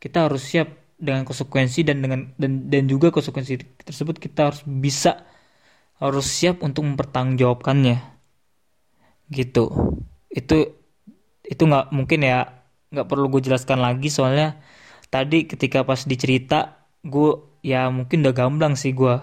Kita 0.00 0.28
harus 0.28 0.42
siap 0.42 0.68
dengan 0.96 1.28
konsekuensi 1.28 1.84
dan 1.84 2.00
dengan 2.00 2.32
dan 2.40 2.72
dan 2.72 2.84
juga 2.88 3.12
konsekuensi 3.12 3.84
tersebut. 3.84 4.16
Kita 4.16 4.50
harus 4.52 4.64
bisa 4.64 5.24
harus 6.00 6.26
siap 6.26 6.64
untuk 6.64 6.88
mempertanggungjawabkannya. 6.88 7.96
Gitu. 9.28 9.64
Itu 10.32 10.56
itu 11.44 11.62
nggak 11.62 11.92
mungkin 11.92 12.20
ya. 12.24 12.64
Nggak 12.88 13.06
perlu 13.12 13.28
gue 13.28 13.44
jelaskan 13.44 13.82
lagi 13.82 14.08
soalnya 14.08 14.56
tadi 15.12 15.44
ketika 15.44 15.84
pas 15.84 16.06
dicerita 16.06 16.85
gue 17.06 17.62
ya 17.62 17.86
mungkin 17.88 18.26
udah 18.26 18.34
gamblang 18.34 18.74
sih 18.74 18.90
gue 18.90 19.14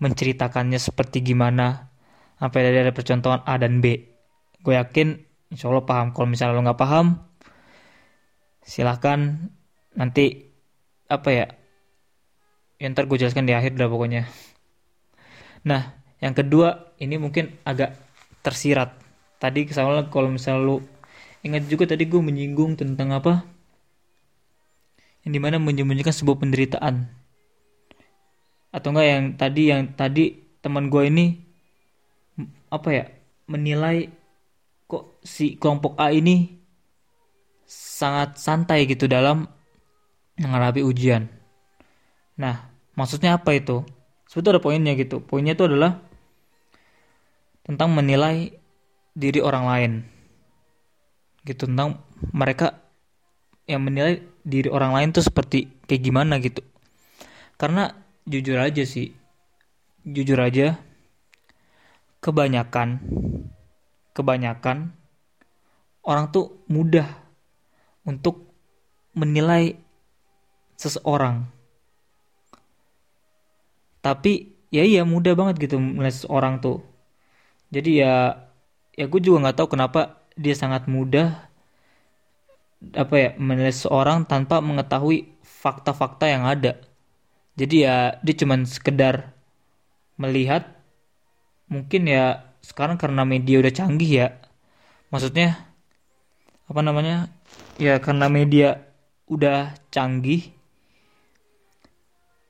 menceritakannya 0.00 0.80
seperti 0.80 1.20
gimana. 1.24 1.92
Sampai 2.36 2.68
dari 2.68 2.84
ada 2.84 2.92
percontohan 2.92 3.40
A 3.48 3.56
dan 3.56 3.80
B. 3.80 3.96
Gue 4.60 4.76
yakin 4.76 5.16
insya 5.52 5.72
Allah 5.72 5.88
paham. 5.88 6.12
Kalau 6.12 6.28
misalnya 6.28 6.56
lo 6.56 6.64
nggak 6.64 6.80
paham 6.80 7.06
silahkan. 8.60 9.48
Nanti 9.96 10.52
apa 11.08 11.28
ya 11.32 11.46
yang 12.76 12.92
ntar 12.92 13.08
gue 13.08 13.16
jelaskan 13.16 13.48
di 13.48 13.56
akhir 13.56 13.72
dah 13.80 13.88
pokoknya. 13.88 14.28
Nah 15.64 15.96
yang 16.20 16.36
kedua 16.36 16.92
ini 17.00 17.16
mungkin 17.16 17.56
agak 17.64 17.96
tersirat. 18.44 18.92
Tadi 19.40 19.68
soalnya 19.72 20.12
kalau 20.12 20.28
misalnya 20.28 20.60
lo 20.60 20.76
ingat 21.40 21.64
juga 21.72 21.88
tadi 21.88 22.04
gue 22.04 22.20
menyinggung 22.20 22.76
tentang 22.76 23.16
apa? 23.16 23.48
Yang 25.24 25.32
di 25.32 25.40
mana 25.40 25.56
menyembunyikan 25.56 26.12
sebuah 26.12 26.44
penderitaan 26.44 27.15
atau 28.76 28.92
enggak 28.92 29.08
yang 29.08 29.24
tadi 29.40 29.62
yang 29.72 29.82
tadi 29.96 30.24
teman 30.60 30.92
gue 30.92 31.02
ini 31.08 31.26
apa 32.68 32.88
ya 32.92 33.04
menilai 33.48 34.12
kok 34.84 35.16
si 35.24 35.56
kelompok 35.56 35.96
A 35.96 36.12
ini 36.12 36.60
sangat 37.64 38.36
santai 38.36 38.84
gitu 38.84 39.08
dalam 39.08 39.48
menghadapi 40.36 40.84
ujian. 40.84 41.26
Nah, 42.36 42.68
maksudnya 42.92 43.40
apa 43.40 43.56
itu? 43.56 43.82
Sebetulnya 44.28 44.60
ada 44.60 44.62
poinnya 44.62 44.92
gitu. 44.94 45.24
Poinnya 45.24 45.56
itu 45.56 45.64
adalah 45.64 45.98
tentang 47.64 47.96
menilai 47.96 48.52
diri 49.16 49.40
orang 49.40 49.64
lain. 49.64 49.92
Gitu 51.42 51.64
tentang 51.66 52.04
mereka 52.30 52.78
yang 53.66 53.82
menilai 53.82 54.22
diri 54.46 54.70
orang 54.70 54.94
lain 54.94 55.08
tuh 55.16 55.24
seperti 55.24 55.66
kayak 55.88 56.02
gimana 56.04 56.38
gitu. 56.38 56.62
Karena 57.56 58.05
jujur 58.26 58.58
aja 58.58 58.82
sih, 58.82 59.14
jujur 60.02 60.38
aja 60.42 60.78
kebanyakan 62.18 62.98
kebanyakan 64.10 64.90
orang 66.02 66.26
tuh 66.34 66.58
mudah 66.66 67.06
untuk 68.02 68.50
menilai 69.14 69.78
seseorang. 70.74 71.46
Tapi 74.02 74.54
ya 74.70 74.86
iya 74.86 75.02
mudah 75.02 75.34
banget 75.34 75.66
gitu 75.66 75.76
menilai 75.82 76.14
seseorang 76.14 76.62
tuh. 76.62 76.82
Jadi 77.74 78.02
ya 78.02 78.38
ya 78.94 79.04
gue 79.10 79.20
juga 79.20 79.46
nggak 79.46 79.56
tahu 79.58 79.68
kenapa 79.74 80.22
dia 80.38 80.54
sangat 80.54 80.86
mudah 80.86 81.46
apa 82.94 83.14
ya 83.16 83.28
menilai 83.40 83.72
seseorang 83.74 84.28
tanpa 84.28 84.62
mengetahui 84.62 85.34
fakta-fakta 85.42 86.24
yang 86.30 86.44
ada. 86.46 86.78
Jadi 87.56 87.88
ya 87.88 88.20
dia 88.20 88.34
cuman 88.36 88.68
sekedar 88.68 89.32
melihat 90.20 90.76
mungkin 91.72 92.08
ya 92.08 92.52
sekarang 92.60 93.00
karena 93.00 93.24
media 93.24 93.60
udah 93.60 93.72
canggih 93.72 94.10
ya. 94.12 94.28
Maksudnya 95.08 95.56
apa 96.68 96.80
namanya? 96.84 97.32
Ya 97.80 97.96
karena 98.00 98.28
media 98.28 98.84
udah 99.26 99.74
canggih 99.90 100.56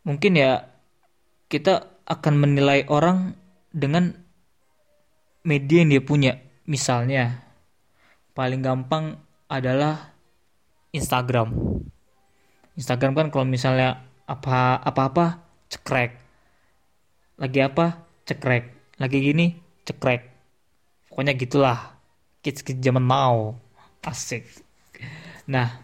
mungkin 0.07 0.39
ya 0.39 0.71
kita 1.51 1.91
akan 2.07 2.35
menilai 2.39 2.87
orang 2.87 3.35
dengan 3.75 4.15
media 5.43 5.83
yang 5.83 5.91
dia 5.91 6.03
punya. 6.03 6.33
Misalnya 6.67 7.43
paling 8.35 8.63
gampang 8.63 9.19
adalah 9.51 10.15
Instagram. 10.95 11.51
Instagram 12.79 13.13
kan 13.19 13.27
kalau 13.35 13.47
misalnya 13.47 14.07
apa 14.27 14.83
apa 14.83 15.03
apa 15.07 15.27
cekrek. 15.71 16.13
Lagi 17.39 17.59
apa? 17.63 18.07
Cekrek. 18.27 18.65
Lagi 18.99 19.19
gini? 19.23 19.47
Cekrek. 19.87 20.23
Pokoknya 21.11 21.33
gitulah. 21.39 21.79
Kids 22.43 22.63
kids 22.67 22.83
zaman 22.83 23.07
now. 23.07 23.59
Asik. 24.07 24.47
Nah 25.51 25.83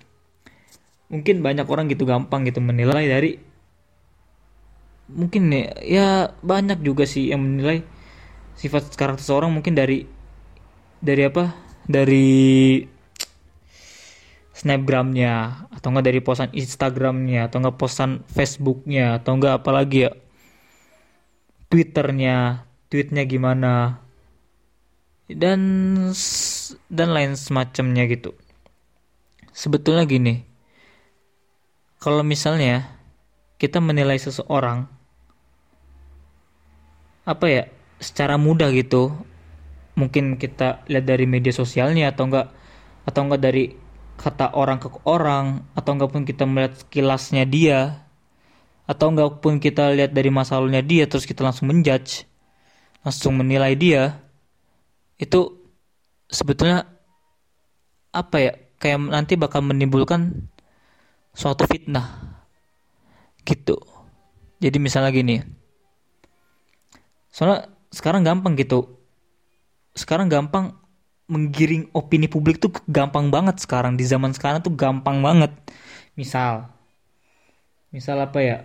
mungkin 1.11 1.43
banyak 1.45 1.67
orang 1.69 1.91
gitu 1.93 2.09
gampang 2.09 2.47
gitu 2.49 2.63
menilai 2.65 3.05
dari 3.05 3.37
mungkin 5.13 5.53
ya, 5.53 5.67
ya 5.85 6.09
banyak 6.41 6.81
juga 6.81 7.05
sih 7.05 7.29
yang 7.35 7.45
menilai 7.45 7.85
sifat 8.57 8.95
karakter 8.97 9.21
seorang 9.21 9.53
mungkin 9.53 9.77
dari 9.77 10.09
dari 11.03 11.23
apa? 11.27 11.53
Dari 11.83 12.79
snapgramnya 14.53 15.67
atau 15.73 15.89
enggak 15.93 16.07
dari 16.13 16.21
posan 16.21 16.53
instagramnya 16.53 17.49
atau 17.49 17.65
enggak 17.65 17.77
posan 17.81 18.21
facebooknya 18.29 19.21
atau 19.21 19.37
enggak 19.37 19.65
apalagi 19.65 20.09
ya 20.09 20.11
twitternya 21.73 22.69
tweetnya 22.93 23.25
gimana 23.25 24.05
dan 25.33 25.61
dan 26.93 27.09
lain 27.09 27.33
semacamnya 27.33 28.05
gitu. 28.13 28.37
Sebetulnya 29.53 30.05
gini 30.05 30.45
kalau 32.03 32.21
misalnya 32.21 32.99
kita 33.57 33.79
menilai 33.79 34.19
seseorang 34.19 34.91
apa 37.23 37.47
ya 37.47 37.65
secara 38.03 38.35
mudah 38.35 38.75
gitu 38.75 39.15
mungkin 39.95 40.35
kita 40.35 40.83
lihat 40.91 41.07
dari 41.07 41.31
media 41.31 41.55
sosialnya 41.55 42.11
atau 42.11 42.27
enggak 42.27 42.51
atau 43.07 43.21
enggak 43.23 43.43
dari 43.47 43.65
kata 44.23 44.55
orang 44.55 44.79
ke 44.79 44.87
orang 45.03 45.67
atau 45.75 45.99
enggak 45.99 46.11
pun 46.15 46.23
kita 46.23 46.47
melihat 46.47 46.79
kilasnya 46.87 47.43
dia 47.43 48.07
atau 48.87 49.11
enggak 49.11 49.43
pun 49.43 49.59
kita 49.59 49.91
lihat 49.91 50.15
dari 50.15 50.31
masa 50.31 50.63
lalunya 50.63 50.79
dia 50.79 51.11
terus 51.11 51.27
kita 51.27 51.43
langsung 51.43 51.67
menjudge 51.67 52.23
langsung 53.03 53.35
menilai 53.35 53.75
dia 53.75 54.23
itu 55.19 55.59
sebetulnya 56.31 56.87
apa 58.15 58.37
ya 58.39 58.53
kayak 58.79 58.99
nanti 59.11 59.35
bakal 59.35 59.63
menimbulkan 59.63 60.51
suatu 61.35 61.65
fitnah 61.67 62.39
gitu. 63.43 63.79
Jadi 64.63 64.79
misalnya 64.79 65.11
gini 65.11 65.43
soalnya 67.33 67.71
sekarang 67.91 68.23
gampang 68.23 68.55
gitu. 68.55 69.03
Sekarang 69.99 70.31
gampang 70.31 70.82
menggiring 71.33 71.89
opini 71.97 72.29
publik 72.29 72.61
tuh 72.61 72.71
gampang 72.85 73.33
banget 73.33 73.57
sekarang. 73.65 73.97
Di 73.97 74.05
zaman 74.05 74.37
sekarang 74.37 74.61
tuh 74.61 74.75
gampang 74.77 75.25
banget. 75.25 75.53
Misal 76.19 76.69
misal 77.95 78.21
apa 78.21 78.39
ya? 78.45 78.59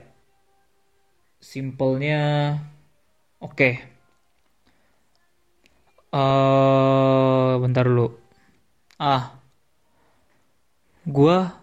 Simpelnya 1.39 2.19
oke. 3.39 3.55
Okay 3.55 3.73
eh 6.17 7.51
bentar 7.59 7.83
dulu. 7.85 8.07
Ah 8.97 9.37
gua 11.07 11.55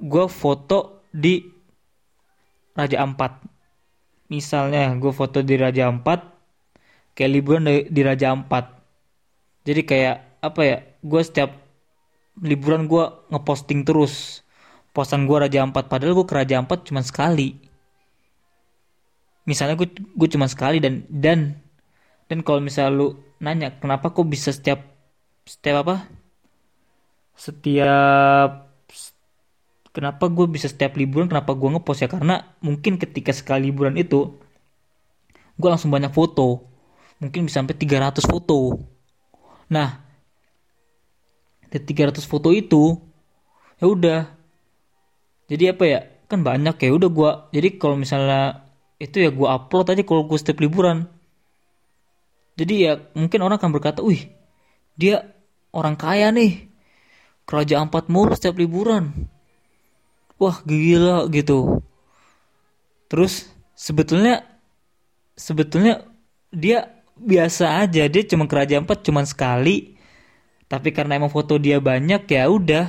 gua 0.00 0.24
foto 0.26 1.04
di 1.12 1.44
Raja 2.74 3.04
Ampat. 3.04 3.32
Misalnya 4.32 4.90
gua 4.96 5.12
foto 5.14 5.44
di 5.44 5.54
Raja 5.60 5.86
Ampat 5.92 6.20
kayak 7.14 7.30
liburan 7.30 7.68
di, 7.68 7.86
di 7.92 8.00
Raja 8.02 8.34
Ampat 8.34 8.83
jadi 9.64 9.80
kayak 9.82 10.16
apa 10.44 10.60
ya 10.60 10.76
gua 11.00 11.24
setiap 11.24 11.50
liburan 12.40 12.84
gua 12.84 13.24
ngeposting 13.32 13.82
terus. 13.88 14.44
Posan 14.94 15.26
gua 15.26 15.48
Raja 15.48 15.64
Ampat 15.64 15.88
padahal 15.90 16.14
gua 16.14 16.28
ke 16.28 16.36
Raja 16.36 16.60
Ampat 16.60 16.86
cuma 16.86 17.00
sekali. 17.00 17.56
Misalnya 19.44 19.76
gue 19.76 19.88
gue 19.92 20.28
cuma 20.32 20.48
sekali 20.48 20.80
dan 20.80 21.04
dan 21.12 21.60
dan 22.32 22.40
kalau 22.40 22.64
misalnya 22.64 22.96
lu 22.96 23.08
nanya 23.44 23.76
kenapa 23.76 24.08
kok 24.08 24.24
bisa 24.24 24.48
setiap 24.56 24.80
setiap 25.44 25.84
apa? 25.84 26.08
Setiap 27.36 28.72
kenapa 29.92 30.24
gue 30.32 30.46
bisa 30.48 30.64
setiap 30.72 30.96
liburan 30.96 31.28
kenapa 31.28 31.52
gue 31.52 31.68
ngepost 31.76 32.00
ya? 32.04 32.08
Karena 32.08 32.56
mungkin 32.64 32.96
ketika 32.96 33.36
sekali 33.36 33.68
liburan 33.68 34.00
itu 34.00 34.32
gue 35.60 35.68
langsung 35.68 35.92
banyak 35.92 36.08
foto. 36.08 36.64
Mungkin 37.20 37.44
bisa 37.44 37.60
sampai 37.60 37.76
300 37.76 38.24
foto 38.24 38.93
nah 39.68 40.04
dari 41.74 41.82
300 41.82 42.22
foto 42.22 42.54
itu 42.54 42.94
ya 43.82 43.86
udah. 43.90 44.20
Jadi 45.50 45.64
apa 45.74 45.84
ya? 45.84 46.00
Kan 46.30 46.46
banyak 46.46 46.78
ya 46.78 46.90
udah 46.94 47.10
gue 47.10 47.30
jadi 47.52 47.68
kalau 47.76 47.98
misalnya 47.98 48.64
itu 49.02 49.20
ya 49.20 49.34
gue 49.34 49.44
upload 49.44 49.90
aja 49.92 50.02
kalau 50.06 50.22
gue 50.24 50.38
setiap 50.38 50.62
liburan. 50.62 51.10
Jadi 52.54 52.74
ya 52.86 53.02
mungkin 53.18 53.42
orang 53.42 53.58
akan 53.58 53.74
berkata 53.74 54.00
wih 54.06 54.30
dia 54.94 55.34
orang 55.74 55.98
kaya 55.98 56.30
nih. 56.30 56.70
Kerajaan 57.44 57.92
empat 57.92 58.08
mulu 58.08 58.32
setiap 58.32 58.56
liburan. 58.56 59.28
Wah 60.38 60.62
gila 60.64 61.28
gitu. 61.28 61.82
Terus 63.10 63.50
sebetulnya 63.74 64.46
sebetulnya 65.34 66.06
dia 66.54 66.93
biasa 67.18 67.86
aja. 67.86 68.04
Dia 68.06 68.22
cuma 68.26 68.50
kerajaan 68.50 68.84
empat 68.86 69.06
cuma 69.06 69.22
sekali. 69.26 69.94
Tapi 70.66 70.90
karena 70.90 71.20
emang 71.20 71.30
foto 71.30 71.60
dia 71.60 71.78
banyak 71.78 72.26
ya 72.26 72.50
udah. 72.50 72.86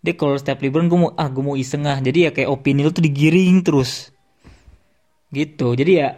Dia 0.00 0.14
kalau 0.16 0.38
setiap 0.38 0.64
liburan 0.64 0.88
gue 0.88 0.96
mau 0.96 1.12
ah 1.18 1.28
gue 1.28 1.44
mau 1.44 1.56
iseng 1.58 1.84
ah. 1.88 1.98
Jadi 1.98 2.28
ya 2.28 2.30
kayak 2.32 2.48
opini 2.48 2.86
lu 2.86 2.94
tuh 2.94 3.04
digiring 3.04 3.60
terus. 3.66 4.14
Gitu. 5.34 5.74
Jadi 5.74 5.92
ya 5.98 6.16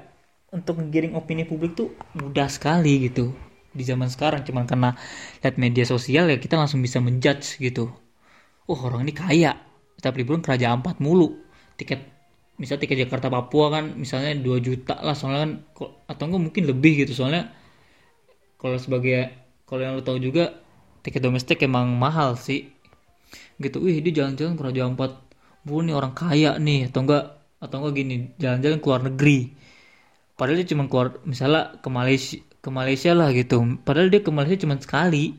untuk 0.53 0.79
menggiring 0.79 1.17
opini 1.17 1.49
publik 1.49 1.73
tuh 1.73 1.97
mudah 2.15 2.47
sekali 2.53 3.09
gitu. 3.09 3.33
Di 3.73 3.89
zaman 3.89 4.13
sekarang 4.13 4.45
cuman 4.45 4.69
karena 4.69 4.91
lihat 5.41 5.57
media 5.57 5.89
sosial 5.89 6.29
ya 6.29 6.37
kita 6.37 6.61
langsung 6.61 6.85
bisa 6.85 7.01
menjudge 7.01 7.57
gitu. 7.57 7.89
Oh 8.69 8.79
orang 8.85 9.09
ini 9.09 9.17
kaya. 9.17 9.57
Setiap 9.97 10.15
liburan 10.21 10.45
kerajaan 10.45 10.85
empat 10.85 11.01
mulu. 11.01 11.41
Tiket 11.81 12.12
misal 12.63 12.79
tiket 12.79 13.11
Jakarta 13.11 13.27
Papua 13.27 13.75
kan 13.75 13.99
misalnya 13.99 14.39
2 14.39 14.63
juta 14.63 14.95
lah 15.03 15.19
soalnya 15.19 15.41
kan 15.43 15.53
atau 16.07 16.25
enggak 16.31 16.43
mungkin 16.47 16.63
lebih 16.71 17.03
gitu. 17.03 17.19
Soalnya 17.19 17.51
kalau 18.55 18.79
sebagai 18.79 19.35
kalau 19.67 19.83
yang 19.83 19.99
lo 19.99 20.07
tahu 20.07 20.23
juga 20.23 20.63
tiket 21.03 21.27
domestik 21.27 21.59
emang 21.67 21.91
mahal 21.99 22.39
sih. 22.39 22.71
Gitu 23.59 23.83
wih 23.83 23.99
dia 23.99 24.23
jalan-jalan 24.23 24.55
kerajaan 24.55 24.95
empat 24.95 25.19
mulu 25.67 25.91
nih 25.91 25.95
orang 25.99 26.15
kaya 26.15 26.55
nih 26.63 26.87
atau 26.87 27.03
enggak 27.03 27.25
atau 27.59 27.77
enggak 27.83 27.95
gini 27.99 28.15
jalan-jalan 28.39 28.79
ke 28.79 28.87
luar 28.87 29.03
negeri. 29.11 29.39
Padahal 30.39 30.63
dia 30.63 30.69
cuma 30.71 30.87
keluar 30.87 31.19
misalnya 31.27 31.83
ke 31.83 31.89
Malaysia 31.91 32.39
ke 32.63 32.71
Malaysia 32.71 33.11
lah 33.11 33.35
gitu. 33.35 33.59
Padahal 33.83 34.07
dia 34.07 34.23
ke 34.23 34.31
Malaysia 34.31 34.63
cuma 34.63 34.79
sekali. 34.79 35.35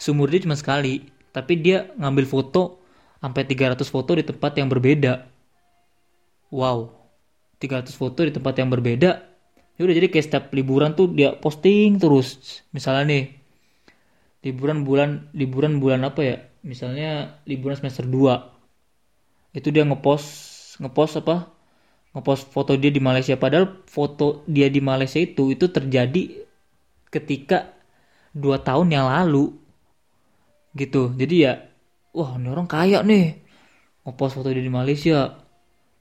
Sumur 0.00 0.32
dia 0.32 0.40
cuma 0.40 0.56
sekali. 0.56 1.04
Tapi 1.28 1.60
dia 1.60 1.92
ngambil 2.00 2.24
foto 2.24 2.80
sampai 3.20 3.44
300 3.44 3.84
foto 3.84 4.16
di 4.16 4.24
tempat 4.24 4.56
yang 4.56 4.72
berbeda 4.72 5.33
wow 6.54 6.94
300 7.58 7.90
foto 7.90 8.22
di 8.22 8.30
tempat 8.30 8.54
yang 8.62 8.70
berbeda. 8.70 9.10
Ya 9.74 9.80
udah 9.82 9.94
jadi 9.96 10.06
kayak 10.06 10.26
setiap 10.30 10.44
liburan 10.54 10.94
tuh 10.94 11.10
dia 11.10 11.34
posting 11.34 11.98
terus. 11.98 12.62
Misalnya 12.70 13.10
nih 13.10 13.24
liburan 14.46 14.86
bulan 14.86 15.32
liburan 15.34 15.82
bulan 15.82 16.06
apa 16.06 16.20
ya? 16.22 16.36
Misalnya 16.62 17.42
liburan 17.48 17.74
semester 17.74 18.06
2 18.06 19.58
itu 19.58 19.68
dia 19.74 19.82
ngepost 19.82 20.78
ngepost 20.78 21.22
apa? 21.26 21.50
Ngepost 22.14 22.54
foto 22.54 22.78
dia 22.78 22.94
di 22.94 23.02
Malaysia. 23.02 23.34
Padahal 23.34 23.82
foto 23.90 24.46
dia 24.46 24.70
di 24.70 24.78
Malaysia 24.78 25.18
itu 25.18 25.50
itu 25.50 25.66
terjadi 25.66 26.46
ketika 27.10 27.74
dua 28.30 28.62
tahun 28.62 28.94
yang 28.94 29.06
lalu. 29.10 29.54
Gitu. 30.78 31.14
Jadi 31.18 31.34
ya 31.34 31.66
wah 32.14 32.38
ini 32.38 32.46
orang 32.46 32.70
kaya 32.70 33.02
nih. 33.02 33.42
Ngepost 34.06 34.38
foto 34.38 34.54
dia 34.54 34.62
di 34.62 34.70
Malaysia 34.70 35.43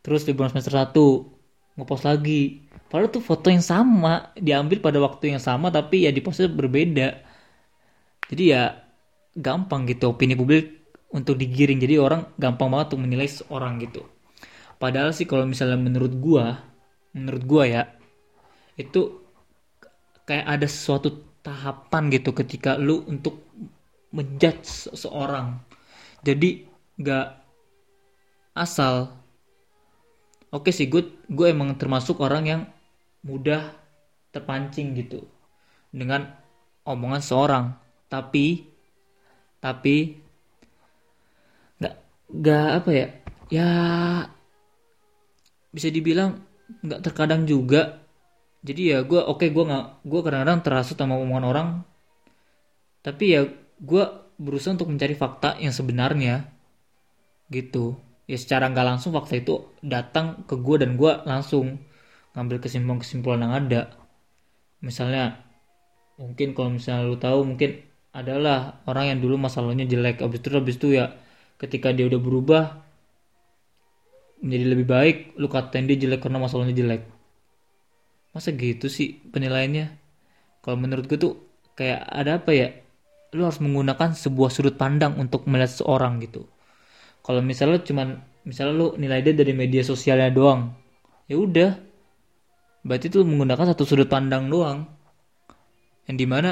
terus 0.04 0.28
liburan 0.28 0.52
semester 0.52 0.76
1 0.76 1.80
ngepost 1.80 2.04
lagi 2.06 2.62
padahal 2.92 3.10
tuh 3.10 3.24
foto 3.24 3.50
yang 3.50 3.64
sama 3.66 4.36
diambil 4.38 4.78
pada 4.84 5.02
waktu 5.02 5.34
yang 5.34 5.42
sama 5.42 5.74
tapi 5.74 6.06
ya 6.06 6.12
di 6.14 6.22
postnya 6.22 6.52
berbeda 6.52 7.08
jadi 8.30 8.44
ya 8.46 8.64
gampang 9.34 9.90
gitu 9.90 10.14
opini 10.14 10.38
publik 10.38 10.84
untuk 11.10 11.40
digiring 11.40 11.82
jadi 11.82 11.98
orang 11.98 12.30
gampang 12.38 12.70
banget 12.70 12.94
untuk 12.94 13.02
menilai 13.10 13.30
seorang 13.30 13.82
gitu 13.82 14.06
Padahal 14.84 15.16
sih 15.16 15.24
kalau 15.24 15.48
misalnya 15.48 15.80
menurut 15.80 16.12
gua, 16.20 16.60
menurut 17.16 17.44
gua 17.48 17.64
ya, 17.64 17.84
itu 18.76 19.24
kayak 20.28 20.60
ada 20.60 20.68
suatu 20.68 21.40
tahapan 21.40 22.12
gitu 22.12 22.36
ketika 22.36 22.76
lu 22.76 23.00
untuk 23.08 23.48
menjudge 24.12 24.92
seseorang. 24.92 25.64
Jadi 26.28 26.68
gak 27.00 27.48
asal. 28.52 29.23
Oke 30.54 30.70
sih 30.70 30.86
gue 30.86 31.02
gue 31.26 31.48
emang 31.50 31.74
termasuk 31.82 32.22
orang 32.22 32.44
yang 32.46 32.62
mudah 33.26 33.74
terpancing 34.30 34.94
gitu 34.94 35.26
dengan 35.90 36.30
omongan 36.86 37.24
seorang. 37.26 37.66
Tapi 38.06 38.70
tapi 39.58 40.22
nggak 41.82 41.96
nggak 42.30 42.68
apa 42.78 42.90
ya 42.94 43.08
ya 43.50 43.70
bisa 45.74 45.90
dibilang 45.90 46.38
nggak 46.86 47.02
terkadang 47.02 47.50
juga. 47.50 48.06
Jadi 48.62 48.94
ya 48.94 49.02
gue 49.02 49.18
oke 49.18 49.42
okay, 49.42 49.50
gue 49.50 49.64
nggak 49.66 50.06
gue 50.06 50.20
kadang-kadang 50.22 50.62
terasa 50.62 50.94
sama 50.94 51.18
omongan 51.18 51.46
orang. 51.50 51.68
Tapi 53.02 53.26
ya 53.26 53.42
gue 53.82 54.04
berusaha 54.38 54.78
untuk 54.78 54.94
mencari 54.94 55.18
fakta 55.18 55.58
yang 55.58 55.74
sebenarnya 55.74 56.46
gitu 57.50 57.98
ya 58.24 58.38
secara 58.40 58.72
nggak 58.72 58.88
langsung 58.88 59.12
fakta 59.12 59.36
itu 59.40 59.76
datang 59.84 60.48
ke 60.48 60.56
gue 60.56 60.76
dan 60.80 60.96
gue 60.96 61.12
langsung 61.28 61.80
ngambil 62.34 62.58
kesimpulan-kesimpulan 62.64 63.40
yang 63.44 63.54
ada. 63.54 63.82
Misalnya 64.80 65.44
mungkin 66.16 66.56
kalau 66.56 66.70
misalnya 66.74 67.04
lu 67.08 67.18
tahu 67.20 67.44
mungkin 67.44 67.84
adalah 68.14 68.84
orang 68.88 69.16
yang 69.16 69.20
dulu 69.20 69.36
masalahnya 69.38 69.84
jelek. 69.84 70.24
Abis 70.24 70.40
itu 70.40 70.48
abis 70.56 70.76
itu 70.80 70.88
ya 70.96 71.06
ketika 71.60 71.92
dia 71.92 72.08
udah 72.08 72.20
berubah 72.20 72.64
menjadi 74.44 74.66
lebih 74.76 74.88
baik 74.88 75.18
lu 75.40 75.48
katain 75.48 75.88
dia 75.88 76.00
jelek 76.00 76.24
karena 76.24 76.40
masalahnya 76.40 76.76
jelek. 76.76 77.04
Masa 78.34 78.50
gitu 78.56 78.90
sih 78.90 79.20
penilaiannya? 79.30 80.00
Kalau 80.64 80.78
menurut 80.80 81.06
gue 81.06 81.20
tuh 81.20 81.34
kayak 81.76 82.08
ada 82.08 82.40
apa 82.40 82.52
ya? 82.56 82.70
Lu 83.36 83.46
harus 83.46 83.62
menggunakan 83.62 84.14
sebuah 84.14 84.50
sudut 84.54 84.78
pandang 84.78 85.18
untuk 85.18 85.46
melihat 85.50 85.82
seorang 85.82 86.22
gitu 86.22 86.53
kalau 87.24 87.40
misalnya 87.40 87.80
cuman 87.82 88.20
misalnya 88.44 88.74
lu 88.76 88.88
nilai 89.00 89.24
dia 89.24 89.34
dari 89.34 89.56
media 89.56 89.82
sosialnya 89.82 90.30
doang 90.30 90.84
ya 91.28 91.36
udah. 91.40 91.72
Berarti 92.84 93.08
tuh 93.08 93.24
menggunakan 93.24 93.72
satu 93.74 93.88
sudut 93.88 94.12
pandang 94.12 94.52
doang. 94.52 94.84
Yang 96.04 96.18
di 96.20 96.28
mana 96.28 96.52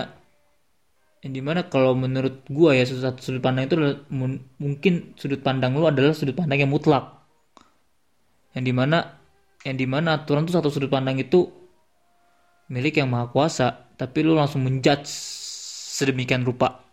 yang 1.21 1.33
di 1.37 1.41
mana 1.43 1.67
kalau 1.67 1.93
menurut 1.93 2.47
gua 2.49 2.73
ya 2.73 2.87
satu 2.87 3.19
sudut 3.19 3.43
pandang 3.43 3.67
itu 3.67 3.75
mungkin 4.57 5.13
sudut 5.19 5.43
pandang 5.43 5.75
lu 5.77 5.85
adalah 5.85 6.15
sudut 6.15 6.33
pandang 6.33 6.63
yang 6.63 6.71
mutlak. 6.71 7.19
Yang 8.55 8.63
di 8.71 8.73
mana 8.73 8.97
yang 9.67 9.77
di 9.77 9.85
mana 9.85 10.23
aturan 10.23 10.47
tuh 10.47 10.55
satu 10.55 10.71
sudut 10.71 10.87
pandang 10.87 11.19
itu 11.19 11.51
milik 12.71 13.03
yang 13.03 13.11
maha 13.11 13.27
kuasa 13.27 13.91
tapi 13.99 14.23
lu 14.23 14.33
langsung 14.33 14.63
menjudge 14.63 15.11
sedemikian 15.99 16.47
rupa. 16.47 16.87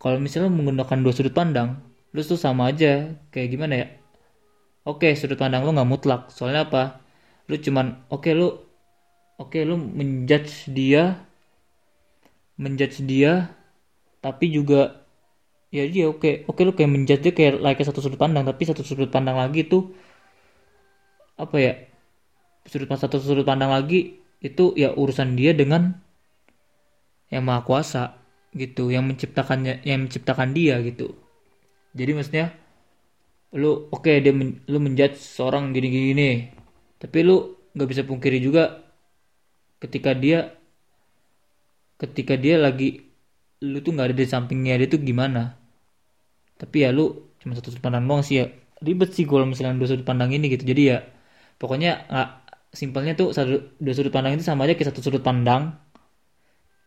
Kalau 0.00 0.16
misalnya 0.16 0.48
menggunakan 0.48 0.96
dua 1.04 1.12
sudut 1.12 1.36
pandang 1.36 1.89
lu 2.14 2.20
tuh 2.26 2.38
sama 2.38 2.70
aja 2.70 3.14
kayak 3.30 3.48
gimana 3.54 3.74
ya? 3.82 3.86
Oke 4.88 5.12
sudut 5.14 5.38
pandang 5.38 5.62
lu 5.66 5.70
nggak 5.76 5.90
mutlak. 5.90 6.20
Soalnya 6.34 6.66
apa? 6.66 6.82
Lu 7.50 7.56
cuman 7.58 7.86
oke 8.10 8.30
lu 8.34 8.48
oke 9.42 9.58
lu 9.68 9.76
menjudge 9.78 10.70
dia 10.72 11.22
menjudge 12.60 13.00
dia 13.08 13.56
tapi 14.20 14.52
juga 14.52 15.00
ya 15.72 15.86
dia 15.88 16.10
oke 16.12 16.44
oke 16.50 16.60
lu 16.66 16.72
kayak 16.76 16.90
menjudge 16.92 17.22
dia 17.24 17.32
kayak 17.32 17.52
like 17.64 17.80
satu 17.80 18.00
sudut 18.04 18.20
pandang 18.20 18.44
tapi 18.44 18.62
satu 18.68 18.82
sudut 18.84 19.08
pandang 19.08 19.36
lagi 19.38 19.64
tuh 19.68 19.92
apa 21.40 21.56
ya? 21.56 21.72
Sudut 22.68 22.88
satu 22.90 23.16
sudut 23.22 23.46
pandang 23.48 23.72
lagi 23.72 24.20
itu 24.40 24.72
ya 24.76 24.92
urusan 24.96 25.36
dia 25.36 25.52
dengan 25.52 26.00
yang 27.30 27.44
maha 27.46 27.62
kuasa 27.62 28.18
gitu 28.56 28.90
yang 28.90 29.06
menciptakannya 29.06 29.84
yang 29.86 30.08
menciptakan 30.08 30.50
dia 30.56 30.82
gitu 30.82 31.14
jadi 31.90 32.10
maksudnya 32.14 32.46
lu 33.50 33.90
oke 33.90 34.06
okay, 34.06 34.22
dia 34.22 34.30
men, 34.30 34.62
lu 34.70 34.78
menjudge 34.78 35.18
seorang 35.18 35.74
gini 35.74 35.88
gini, 35.90 36.30
tapi 37.02 37.26
lu 37.26 37.58
nggak 37.74 37.88
bisa 37.90 38.02
pungkiri 38.06 38.38
juga 38.38 38.78
ketika 39.82 40.14
dia 40.14 40.54
ketika 41.98 42.38
dia 42.38 42.62
lagi 42.62 43.10
lu 43.60 43.82
tuh 43.82 43.92
nggak 43.92 44.14
ada 44.14 44.16
di 44.16 44.26
sampingnya 44.28 44.78
dia 44.78 44.88
tuh 44.88 45.02
gimana? 45.02 45.58
Tapi 46.56 46.76
ya 46.86 46.94
lu 46.94 47.34
cuma 47.42 47.58
satu 47.58 47.74
sudut 47.74 47.82
pandang 47.82 48.06
doang 48.06 48.22
sih 48.22 48.38
ya. 48.38 48.46
Ribet 48.80 49.12
sih 49.12 49.26
kalau 49.26 49.44
misalnya 49.44 49.76
dua 49.76 49.88
sudut 49.90 50.06
pandang 50.06 50.30
ini 50.30 50.46
gitu. 50.46 50.64
Jadi 50.64 50.82
ya 50.94 51.02
pokoknya 51.58 52.06
nggak 52.06 52.28
simpelnya 52.70 53.12
tuh 53.18 53.34
satu 53.34 53.74
dua 53.82 53.94
sudut 53.98 54.14
pandang 54.14 54.38
itu 54.38 54.46
sama 54.46 54.64
aja 54.70 54.78
kayak 54.78 54.94
satu 54.94 55.02
sudut 55.02 55.26
pandang. 55.26 55.74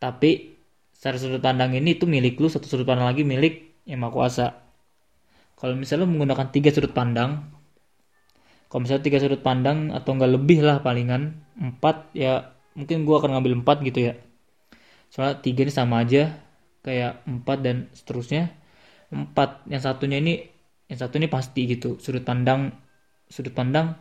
Tapi 0.00 0.56
satu 0.96 1.20
sudut 1.20 1.44
pandang 1.44 1.76
ini 1.76 1.92
tuh 2.00 2.08
milik 2.08 2.40
lu 2.40 2.48
satu 2.48 2.64
sudut 2.64 2.88
pandang 2.88 3.04
lagi 3.04 3.20
milik 3.20 3.84
yang 3.84 4.00
maha 4.00 4.12
kuasa 4.16 4.63
kalau 5.54 5.74
misalnya 5.78 6.04
lu 6.06 6.18
menggunakan 6.18 6.50
tiga 6.50 6.70
sudut 6.74 6.92
pandang 6.92 7.54
kalau 8.74 8.90
misalnya 8.90 9.06
tiga 9.06 9.22
sudut 9.22 9.38
pandang 9.38 9.94
atau 9.94 10.18
enggak 10.18 10.34
lebih 10.34 10.66
lah 10.66 10.82
palingan 10.82 11.46
empat 11.54 12.10
ya 12.10 12.58
mungkin 12.74 13.06
gua 13.06 13.22
akan 13.22 13.38
ngambil 13.38 13.62
empat 13.62 13.86
gitu 13.86 14.10
ya. 14.10 14.18
Soalnya 15.14 15.38
tiga 15.46 15.62
ini 15.62 15.70
sama 15.70 16.02
aja 16.02 16.42
kayak 16.82 17.22
empat 17.22 17.62
dan 17.62 17.86
seterusnya. 17.94 18.50
Empat 19.14 19.62
yang 19.70 19.78
satunya 19.78 20.18
ini 20.18 20.42
yang 20.90 20.98
satu 20.98 21.22
ini 21.22 21.30
pasti 21.30 21.70
gitu 21.70 22.02
sudut 22.02 22.26
pandang 22.26 22.74
sudut 23.30 23.54
pandang 23.54 23.94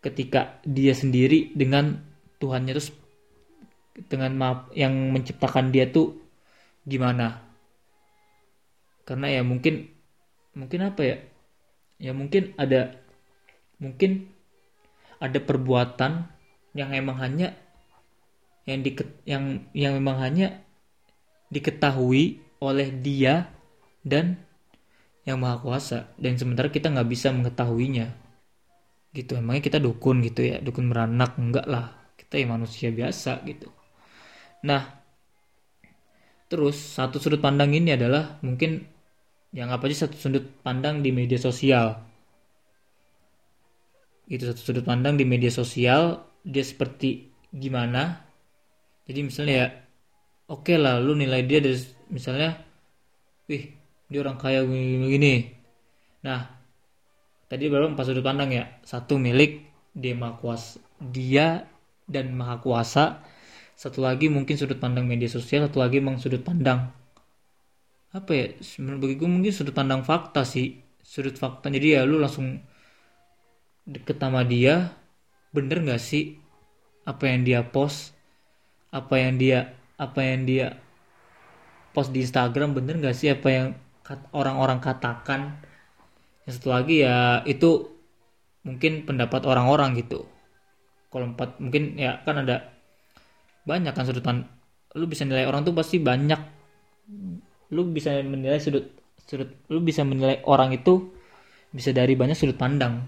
ketika 0.00 0.64
dia 0.64 0.96
sendiri 0.96 1.52
dengan 1.52 2.00
Tuhannya 2.40 2.72
terus 2.72 2.96
dengan 4.08 4.32
maaf 4.32 4.72
yang 4.72 5.12
menciptakan 5.12 5.68
dia 5.68 5.92
tuh 5.92 6.16
gimana. 6.88 7.44
Karena 9.04 9.28
ya 9.28 9.44
mungkin 9.44 9.99
mungkin 10.54 10.80
apa 10.86 11.02
ya? 11.02 11.16
Ya 12.00 12.12
mungkin 12.16 12.56
ada 12.56 12.96
mungkin 13.76 14.32
ada 15.20 15.36
perbuatan 15.36 16.28
yang 16.72 16.90
emang 16.96 17.20
hanya 17.20 17.52
yang 18.64 18.80
di 18.80 18.96
yang 19.28 19.68
yang 19.76 19.92
memang 19.98 20.16
hanya 20.20 20.62
diketahui 21.50 22.40
oleh 22.62 22.88
dia 22.92 23.50
dan 24.06 24.40
yang 25.26 25.40
maha 25.40 25.60
kuasa. 25.60 26.12
Dan 26.16 26.40
sementara 26.40 26.72
kita 26.72 26.88
nggak 26.88 27.08
bisa 27.10 27.34
mengetahuinya. 27.34 28.08
Gitu. 29.10 29.34
Emangnya 29.36 29.66
kita 29.66 29.78
dukun 29.82 30.22
gitu 30.22 30.46
ya? 30.46 30.62
Dukun 30.62 30.88
beranak? 30.88 31.36
Enggak 31.36 31.66
lah. 31.66 31.90
Kita 32.14 32.38
ya 32.38 32.46
manusia 32.46 32.88
biasa 32.94 33.42
gitu. 33.44 33.68
Nah 34.64 35.00
terus 36.50 36.98
satu 36.98 37.22
sudut 37.22 37.38
pandang 37.38 37.70
ini 37.70 37.94
adalah 37.94 38.42
mungkin 38.42 38.82
yang 39.50 39.74
apa 39.74 39.90
aja 39.90 40.06
satu 40.06 40.14
sudut 40.14 40.46
pandang 40.62 41.02
di 41.02 41.10
media 41.10 41.38
sosial. 41.38 41.98
Itu 44.30 44.46
satu 44.46 44.62
sudut 44.62 44.86
pandang 44.86 45.18
di 45.18 45.26
media 45.26 45.50
sosial 45.50 46.22
dia 46.46 46.62
seperti 46.62 47.26
gimana. 47.50 48.22
Jadi 49.10 49.20
misalnya 49.26 49.54
ya 49.54 49.68
oke 50.46 50.70
okay 50.70 50.76
lah 50.78 51.02
lu 51.02 51.18
nilai 51.18 51.42
dia 51.42 51.58
dari 51.58 51.74
misalnya 52.14 52.62
wih 53.50 53.74
dia 54.06 54.18
orang 54.22 54.38
kaya 54.38 54.62
begini 54.66 55.58
nah 56.22 56.46
tadi 57.50 57.66
berapa? 57.66 57.90
Empat 57.90 58.06
sudut 58.06 58.22
pandang 58.22 58.54
ya. 58.54 58.70
Satu 58.86 59.18
milik 59.18 59.66
dia 59.98 60.14
maha 60.14 60.38
kuasa 60.38 60.78
dia 61.02 61.66
dan 62.06 62.30
maha 62.38 62.62
kuasa. 62.62 63.26
Satu 63.74 64.04
lagi 64.04 64.30
mungkin 64.30 64.54
sudut 64.54 64.78
pandang 64.78 65.10
media 65.10 65.26
sosial 65.26 65.66
satu 65.66 65.82
lagi 65.82 65.98
memang 65.98 66.22
sudut 66.22 66.44
pandang 66.46 66.99
apa 68.10 68.30
ya? 68.34 68.46
Sebenarnya 68.58 69.00
bagi 69.02 69.16
gue 69.18 69.28
mungkin 69.30 69.52
sudut 69.54 69.74
pandang 69.74 70.02
fakta 70.02 70.42
sih. 70.42 70.82
Sudut 71.02 71.34
fakta. 71.38 71.70
Jadi 71.70 71.98
ya 71.98 72.02
lu 72.06 72.18
langsung 72.18 72.58
deket 73.86 74.20
sama 74.20 74.46
dia 74.46 74.94
bener 75.50 75.82
nggak 75.82 75.98
sih 75.98 76.38
apa 77.06 77.26
yang 77.30 77.42
dia 77.46 77.60
post? 77.66 78.14
Apa 78.90 79.18
yang 79.18 79.38
dia 79.38 79.74
apa 79.98 80.20
yang 80.22 80.46
dia 80.46 80.78
post 81.94 82.14
di 82.14 82.22
Instagram 82.22 82.74
bener 82.74 82.98
nggak 82.98 83.16
sih 83.16 83.30
apa 83.30 83.48
yang 83.50 83.66
orang-orang 84.34 84.78
katakan? 84.82 85.62
Yang 86.46 86.62
satu 86.62 86.68
lagi 86.74 87.06
ya 87.06 87.46
itu 87.46 87.90
mungkin 88.66 89.06
pendapat 89.06 89.46
orang-orang 89.46 89.98
gitu. 89.98 90.26
Kalau 91.10 91.26
empat 91.34 91.58
mungkin 91.58 91.98
ya 91.98 92.22
kan 92.22 92.42
ada 92.42 92.70
banyak 93.66 93.94
kan 93.94 94.06
sudut 94.06 94.22
pandang 94.22 94.50
lu 94.98 95.06
bisa 95.06 95.22
nilai 95.22 95.46
orang 95.46 95.62
tuh 95.62 95.70
pasti 95.70 96.02
banyak 96.02 96.40
lu 97.70 97.86
bisa 97.90 98.18
menilai 98.22 98.58
sudut 98.58 98.86
sudut 99.26 99.50
lu 99.70 99.78
bisa 99.82 100.02
menilai 100.02 100.42
orang 100.46 100.74
itu 100.74 101.14
bisa 101.70 101.94
dari 101.94 102.18
banyak 102.18 102.34
sudut 102.34 102.58
pandang 102.58 103.06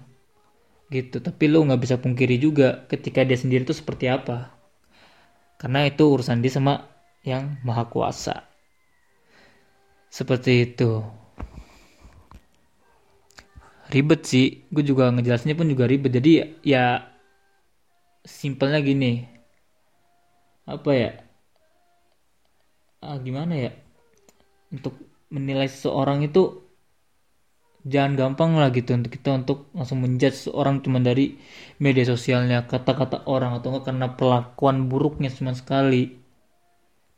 gitu. 0.93 1.19
Tapi 1.19 1.45
lu 1.49 1.65
nggak 1.67 1.83
bisa 1.83 1.97
pungkiri 1.99 2.37
juga 2.39 2.85
ketika 2.87 3.25
dia 3.25 3.35
sendiri 3.35 3.65
tuh 3.65 3.75
seperti 3.75 4.07
apa. 4.13 4.53
Karena 5.59 5.89
itu 5.89 6.05
urusan 6.05 6.45
dia 6.45 6.53
sama 6.53 6.87
yang 7.25 7.59
maha 7.67 7.89
kuasa. 7.89 8.45
Seperti 10.13 10.69
itu. 10.69 11.01
Ribet 13.89 14.21
sih. 14.29 14.69
Gue 14.69 14.85
juga 14.85 15.09
ngejelasinnya 15.09 15.57
pun 15.57 15.69
juga 15.73 15.89
ribet. 15.89 16.13
Jadi 16.13 16.61
ya 16.61 17.09
simpelnya 18.23 18.85
gini. 18.85 19.25
Apa 20.69 20.91
ya? 20.95 21.11
Ah, 23.03 23.19
gimana 23.19 23.55
ya 23.59 23.82
untuk 24.73 24.95
menilai 25.29 25.69
seseorang 25.69 26.25
itu 26.25 26.63
jangan 27.83 28.13
gampang 28.15 28.55
lah 28.55 28.71
gitu 28.71 28.95
untuk 28.95 29.11
kita 29.11 29.31
untuk 29.43 29.59
langsung 29.75 29.99
menjudge 30.07 30.49
seorang 30.49 30.81
cuma 30.85 31.03
dari 31.03 31.35
media 31.83 32.07
sosialnya 32.07 32.65
kata-kata 32.71 33.27
orang 33.27 33.59
atau 33.59 33.75
enggak 33.75 33.85
karena 33.91 34.07
perlakuan 34.15 34.87
buruknya 34.91 35.31
cuma 35.35 35.53
sekali. 35.53 36.19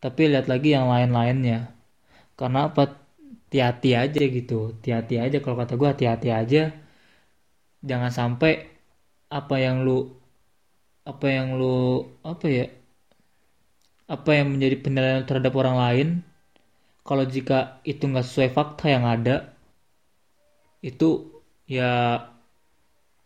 Tapi 0.00 0.20
lihat 0.28 0.46
lagi 0.52 0.76
yang 0.76 0.88
lain-lainnya. 0.92 1.72
Karena 2.36 2.68
apa? 2.68 2.82
Hati-hati 3.48 3.90
aja 3.96 4.22
gitu. 4.38 4.74
Hati-hati 4.76 5.14
aja. 5.16 5.36
Kalau 5.40 5.56
kata 5.56 5.80
gue 5.80 5.88
hati-hati 5.88 6.28
aja. 6.28 6.62
Jangan 7.84 8.12
sampai 8.12 8.52
apa 9.32 9.54
yang 9.60 9.84
lu 9.86 10.12
apa 11.04 11.26
yang 11.28 11.56
lu 11.56 12.04
apa 12.24 12.46
ya? 12.48 12.66
Apa 14.08 14.30
yang 14.36 14.52
menjadi 14.52 14.76
penilaian 14.84 15.24
terhadap 15.24 15.52
orang 15.56 15.76
lain 15.80 16.08
kalau 17.04 17.24
jika 17.28 17.84
itu 17.84 18.08
nggak 18.08 18.24
sesuai 18.24 18.50
fakta 18.56 18.88
yang 18.88 19.04
ada 19.04 19.52
itu 20.80 21.40
ya 21.68 22.16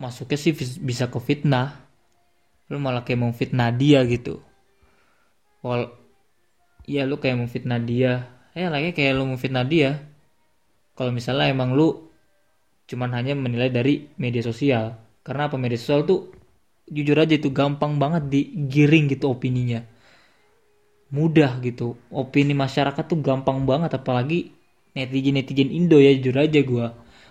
masuknya 0.02 0.38
sih 0.38 0.52
bisa 0.82 1.06
ke 1.06 1.18
fitnah. 1.22 1.86
Lu 2.68 2.82
malah 2.82 3.06
kayak 3.06 3.22
mau 3.22 3.32
fitnah 3.32 3.70
dia 3.70 4.02
gitu. 4.04 4.42
Wal 5.62 5.94
ya 6.90 7.06
lu 7.06 7.22
kayak 7.22 7.38
mau 7.38 7.46
fitnah 7.46 7.78
dia. 7.78 8.26
Ya 8.52 8.66
lagi 8.68 8.90
kayak 8.90 9.14
lu 9.14 9.30
memfitnah 9.30 9.62
dia. 9.62 10.02
Kalau 10.98 11.14
misalnya 11.14 11.46
emang 11.46 11.78
lu 11.78 12.10
cuman 12.90 13.14
hanya 13.14 13.38
menilai 13.38 13.70
dari 13.70 14.10
media 14.18 14.42
sosial. 14.42 14.98
Karena 15.22 15.46
apa? 15.46 15.54
Media 15.54 15.78
sosial 15.78 16.02
tuh 16.02 16.34
jujur 16.90 17.14
aja 17.14 17.38
itu 17.38 17.54
gampang 17.54 18.00
banget 18.02 18.26
digiring 18.26 19.12
gitu 19.12 19.30
opininya 19.30 19.84
mudah 21.08 21.60
gitu. 21.64 21.96
Opini 22.12 22.52
masyarakat 22.52 23.04
tuh 23.04 23.18
gampang 23.20 23.64
banget 23.64 23.96
apalagi 23.96 24.52
netizen 24.92 25.36
netizen 25.36 25.68
Indo 25.72 25.96
ya 26.00 26.12
jujur 26.16 26.36
aja 26.36 26.60
gue 26.60 26.86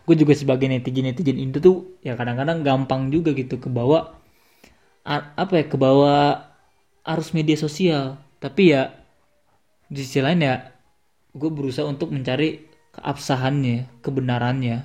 gue 0.08 0.16
juga 0.16 0.34
sebagai 0.38 0.72
netizen 0.72 1.04
netizen 1.04 1.38
Indo 1.38 1.60
tuh 1.60 2.00
ya 2.00 2.16
kadang-kadang 2.16 2.64
gampang 2.64 3.12
juga 3.12 3.36
gitu 3.36 3.60
ke 3.60 3.68
bawah 3.68 4.16
apa 5.08 5.54
ya 5.56 5.66
ke 5.72 5.78
bawah 5.80 6.52
arus 7.08 7.32
media 7.32 7.56
sosial. 7.56 8.20
Tapi 8.44 8.76
ya 8.76 8.92
di 9.88 10.04
sisi 10.04 10.20
lain 10.20 10.44
ya 10.44 10.56
gue 11.32 11.50
berusaha 11.52 11.88
untuk 11.88 12.12
mencari 12.12 12.68
keabsahannya 12.98 14.04
kebenarannya. 14.04 14.78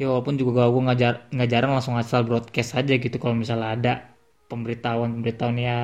Ya 0.00 0.06
walaupun 0.08 0.40
juga 0.40 0.70
gue 0.70 0.82
ngajar 0.86 1.28
nggak 1.28 1.50
jarang 1.50 1.72
langsung 1.76 1.98
asal 1.98 2.24
broadcast 2.24 2.72
aja 2.78 2.94
gitu 2.96 3.16
kalau 3.20 3.36
misalnya 3.36 3.68
ada 3.76 3.92
pemberitahuan 4.48 5.20
pemberitahuan 5.20 5.58
ya 5.60 5.76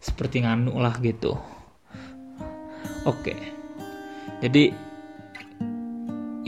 seperti 0.00 0.42
nganu 0.42 0.80
lah 0.80 0.96
gitu. 1.04 1.36
Oke. 3.04 3.36
Jadi 4.40 4.72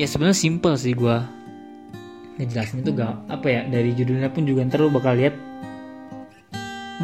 ya 0.00 0.06
sebenarnya 0.08 0.38
simple 0.40 0.74
sih 0.80 0.96
gue 0.96 1.16
ngejelasin 2.40 2.80
itu 2.80 2.96
gak 2.96 3.28
apa 3.28 3.46
ya 3.46 3.60
dari 3.68 3.92
judulnya 3.92 4.32
pun 4.32 4.48
juga 4.48 4.64
ntar 4.64 4.80
lo 4.80 4.88
bakal 4.88 5.20
lihat 5.20 5.36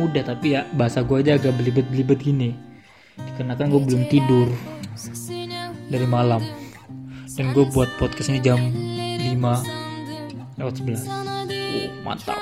mudah 0.01 0.25
tapi 0.25 0.57
ya 0.57 0.65
bahasa 0.73 1.05
gue 1.05 1.21
aja 1.21 1.37
agak 1.37 1.53
belibet-belibet 1.61 2.19
gini. 2.19 2.51
Dikarenakan 3.19 3.69
gue 3.69 3.83
belum 3.85 4.03
tidur 4.09 4.49
dari 5.93 6.07
malam. 6.09 6.41
Dan 7.39 7.55
gue 7.55 7.63
buat 7.71 7.87
podcast 8.03 8.35
ini 8.35 8.43
jam 8.43 8.59
5 8.59 9.39
lewat 10.59 10.75
11 10.75 11.07
oh, 11.07 11.89
mantap. 12.03 12.35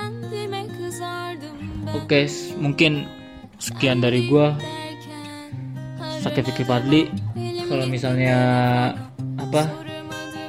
Oke 1.93 2.09
okay, 2.09 2.25
mungkin 2.57 3.05
sekian 3.57 4.05
dari 4.05 4.29
gue 4.29 4.47
Sakit 6.27 6.43
Fikri 6.51 6.67
Fadli. 6.67 7.03
Kalau 7.67 7.87
misalnya 7.87 8.39
apa 9.39 9.63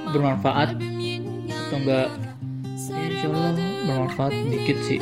bermanfaat 0.09 0.73
atau 1.53 1.77
enggak 1.77 2.07
ya 2.89 3.03
insya 3.13 3.27
Allah 3.29 3.53
bermanfaat 3.85 4.33
dikit 4.49 4.77
sih. 4.81 4.99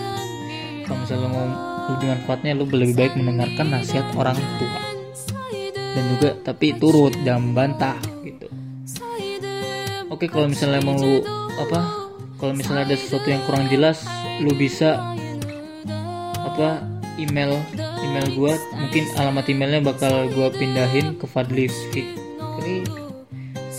Kalau 0.83 0.99
misalnya 0.99 1.27
mau 1.31 1.47
lebih 1.95 2.07
manfaatnya 2.11 2.51
lu 2.59 2.65
lebih 2.67 2.95
baik 2.95 3.13
mendengarkan 3.15 3.67
nasihat 3.71 4.03
orang 4.19 4.35
tua. 4.59 4.81
Dan 5.95 6.03
juga 6.11 6.29
tapi 6.43 6.75
turut 6.75 7.15
dan 7.23 7.55
bantah 7.55 7.95
gitu. 8.27 8.51
Oke 10.11 10.27
kalau 10.27 10.51
misalnya 10.51 10.83
mau 10.83 10.99
lu 10.99 11.23
apa 11.55 12.11
kalau 12.35 12.51
misalnya 12.51 12.83
ada 12.83 12.99
sesuatu 12.99 13.31
yang 13.31 13.39
kurang 13.47 13.71
jelas 13.71 14.03
lu 14.43 14.51
bisa 14.59 14.99
apa 16.35 16.83
email 17.15 17.55
email 18.05 18.27
gua 18.37 18.53
mungkin 18.77 19.03
alamat 19.17 19.45
emailnya 19.49 19.81
bakal 19.81 20.29
gua 20.31 20.53
pindahin 20.53 21.17
ke 21.17 21.25
Fadli 21.25 21.65
Fikri 21.89 22.85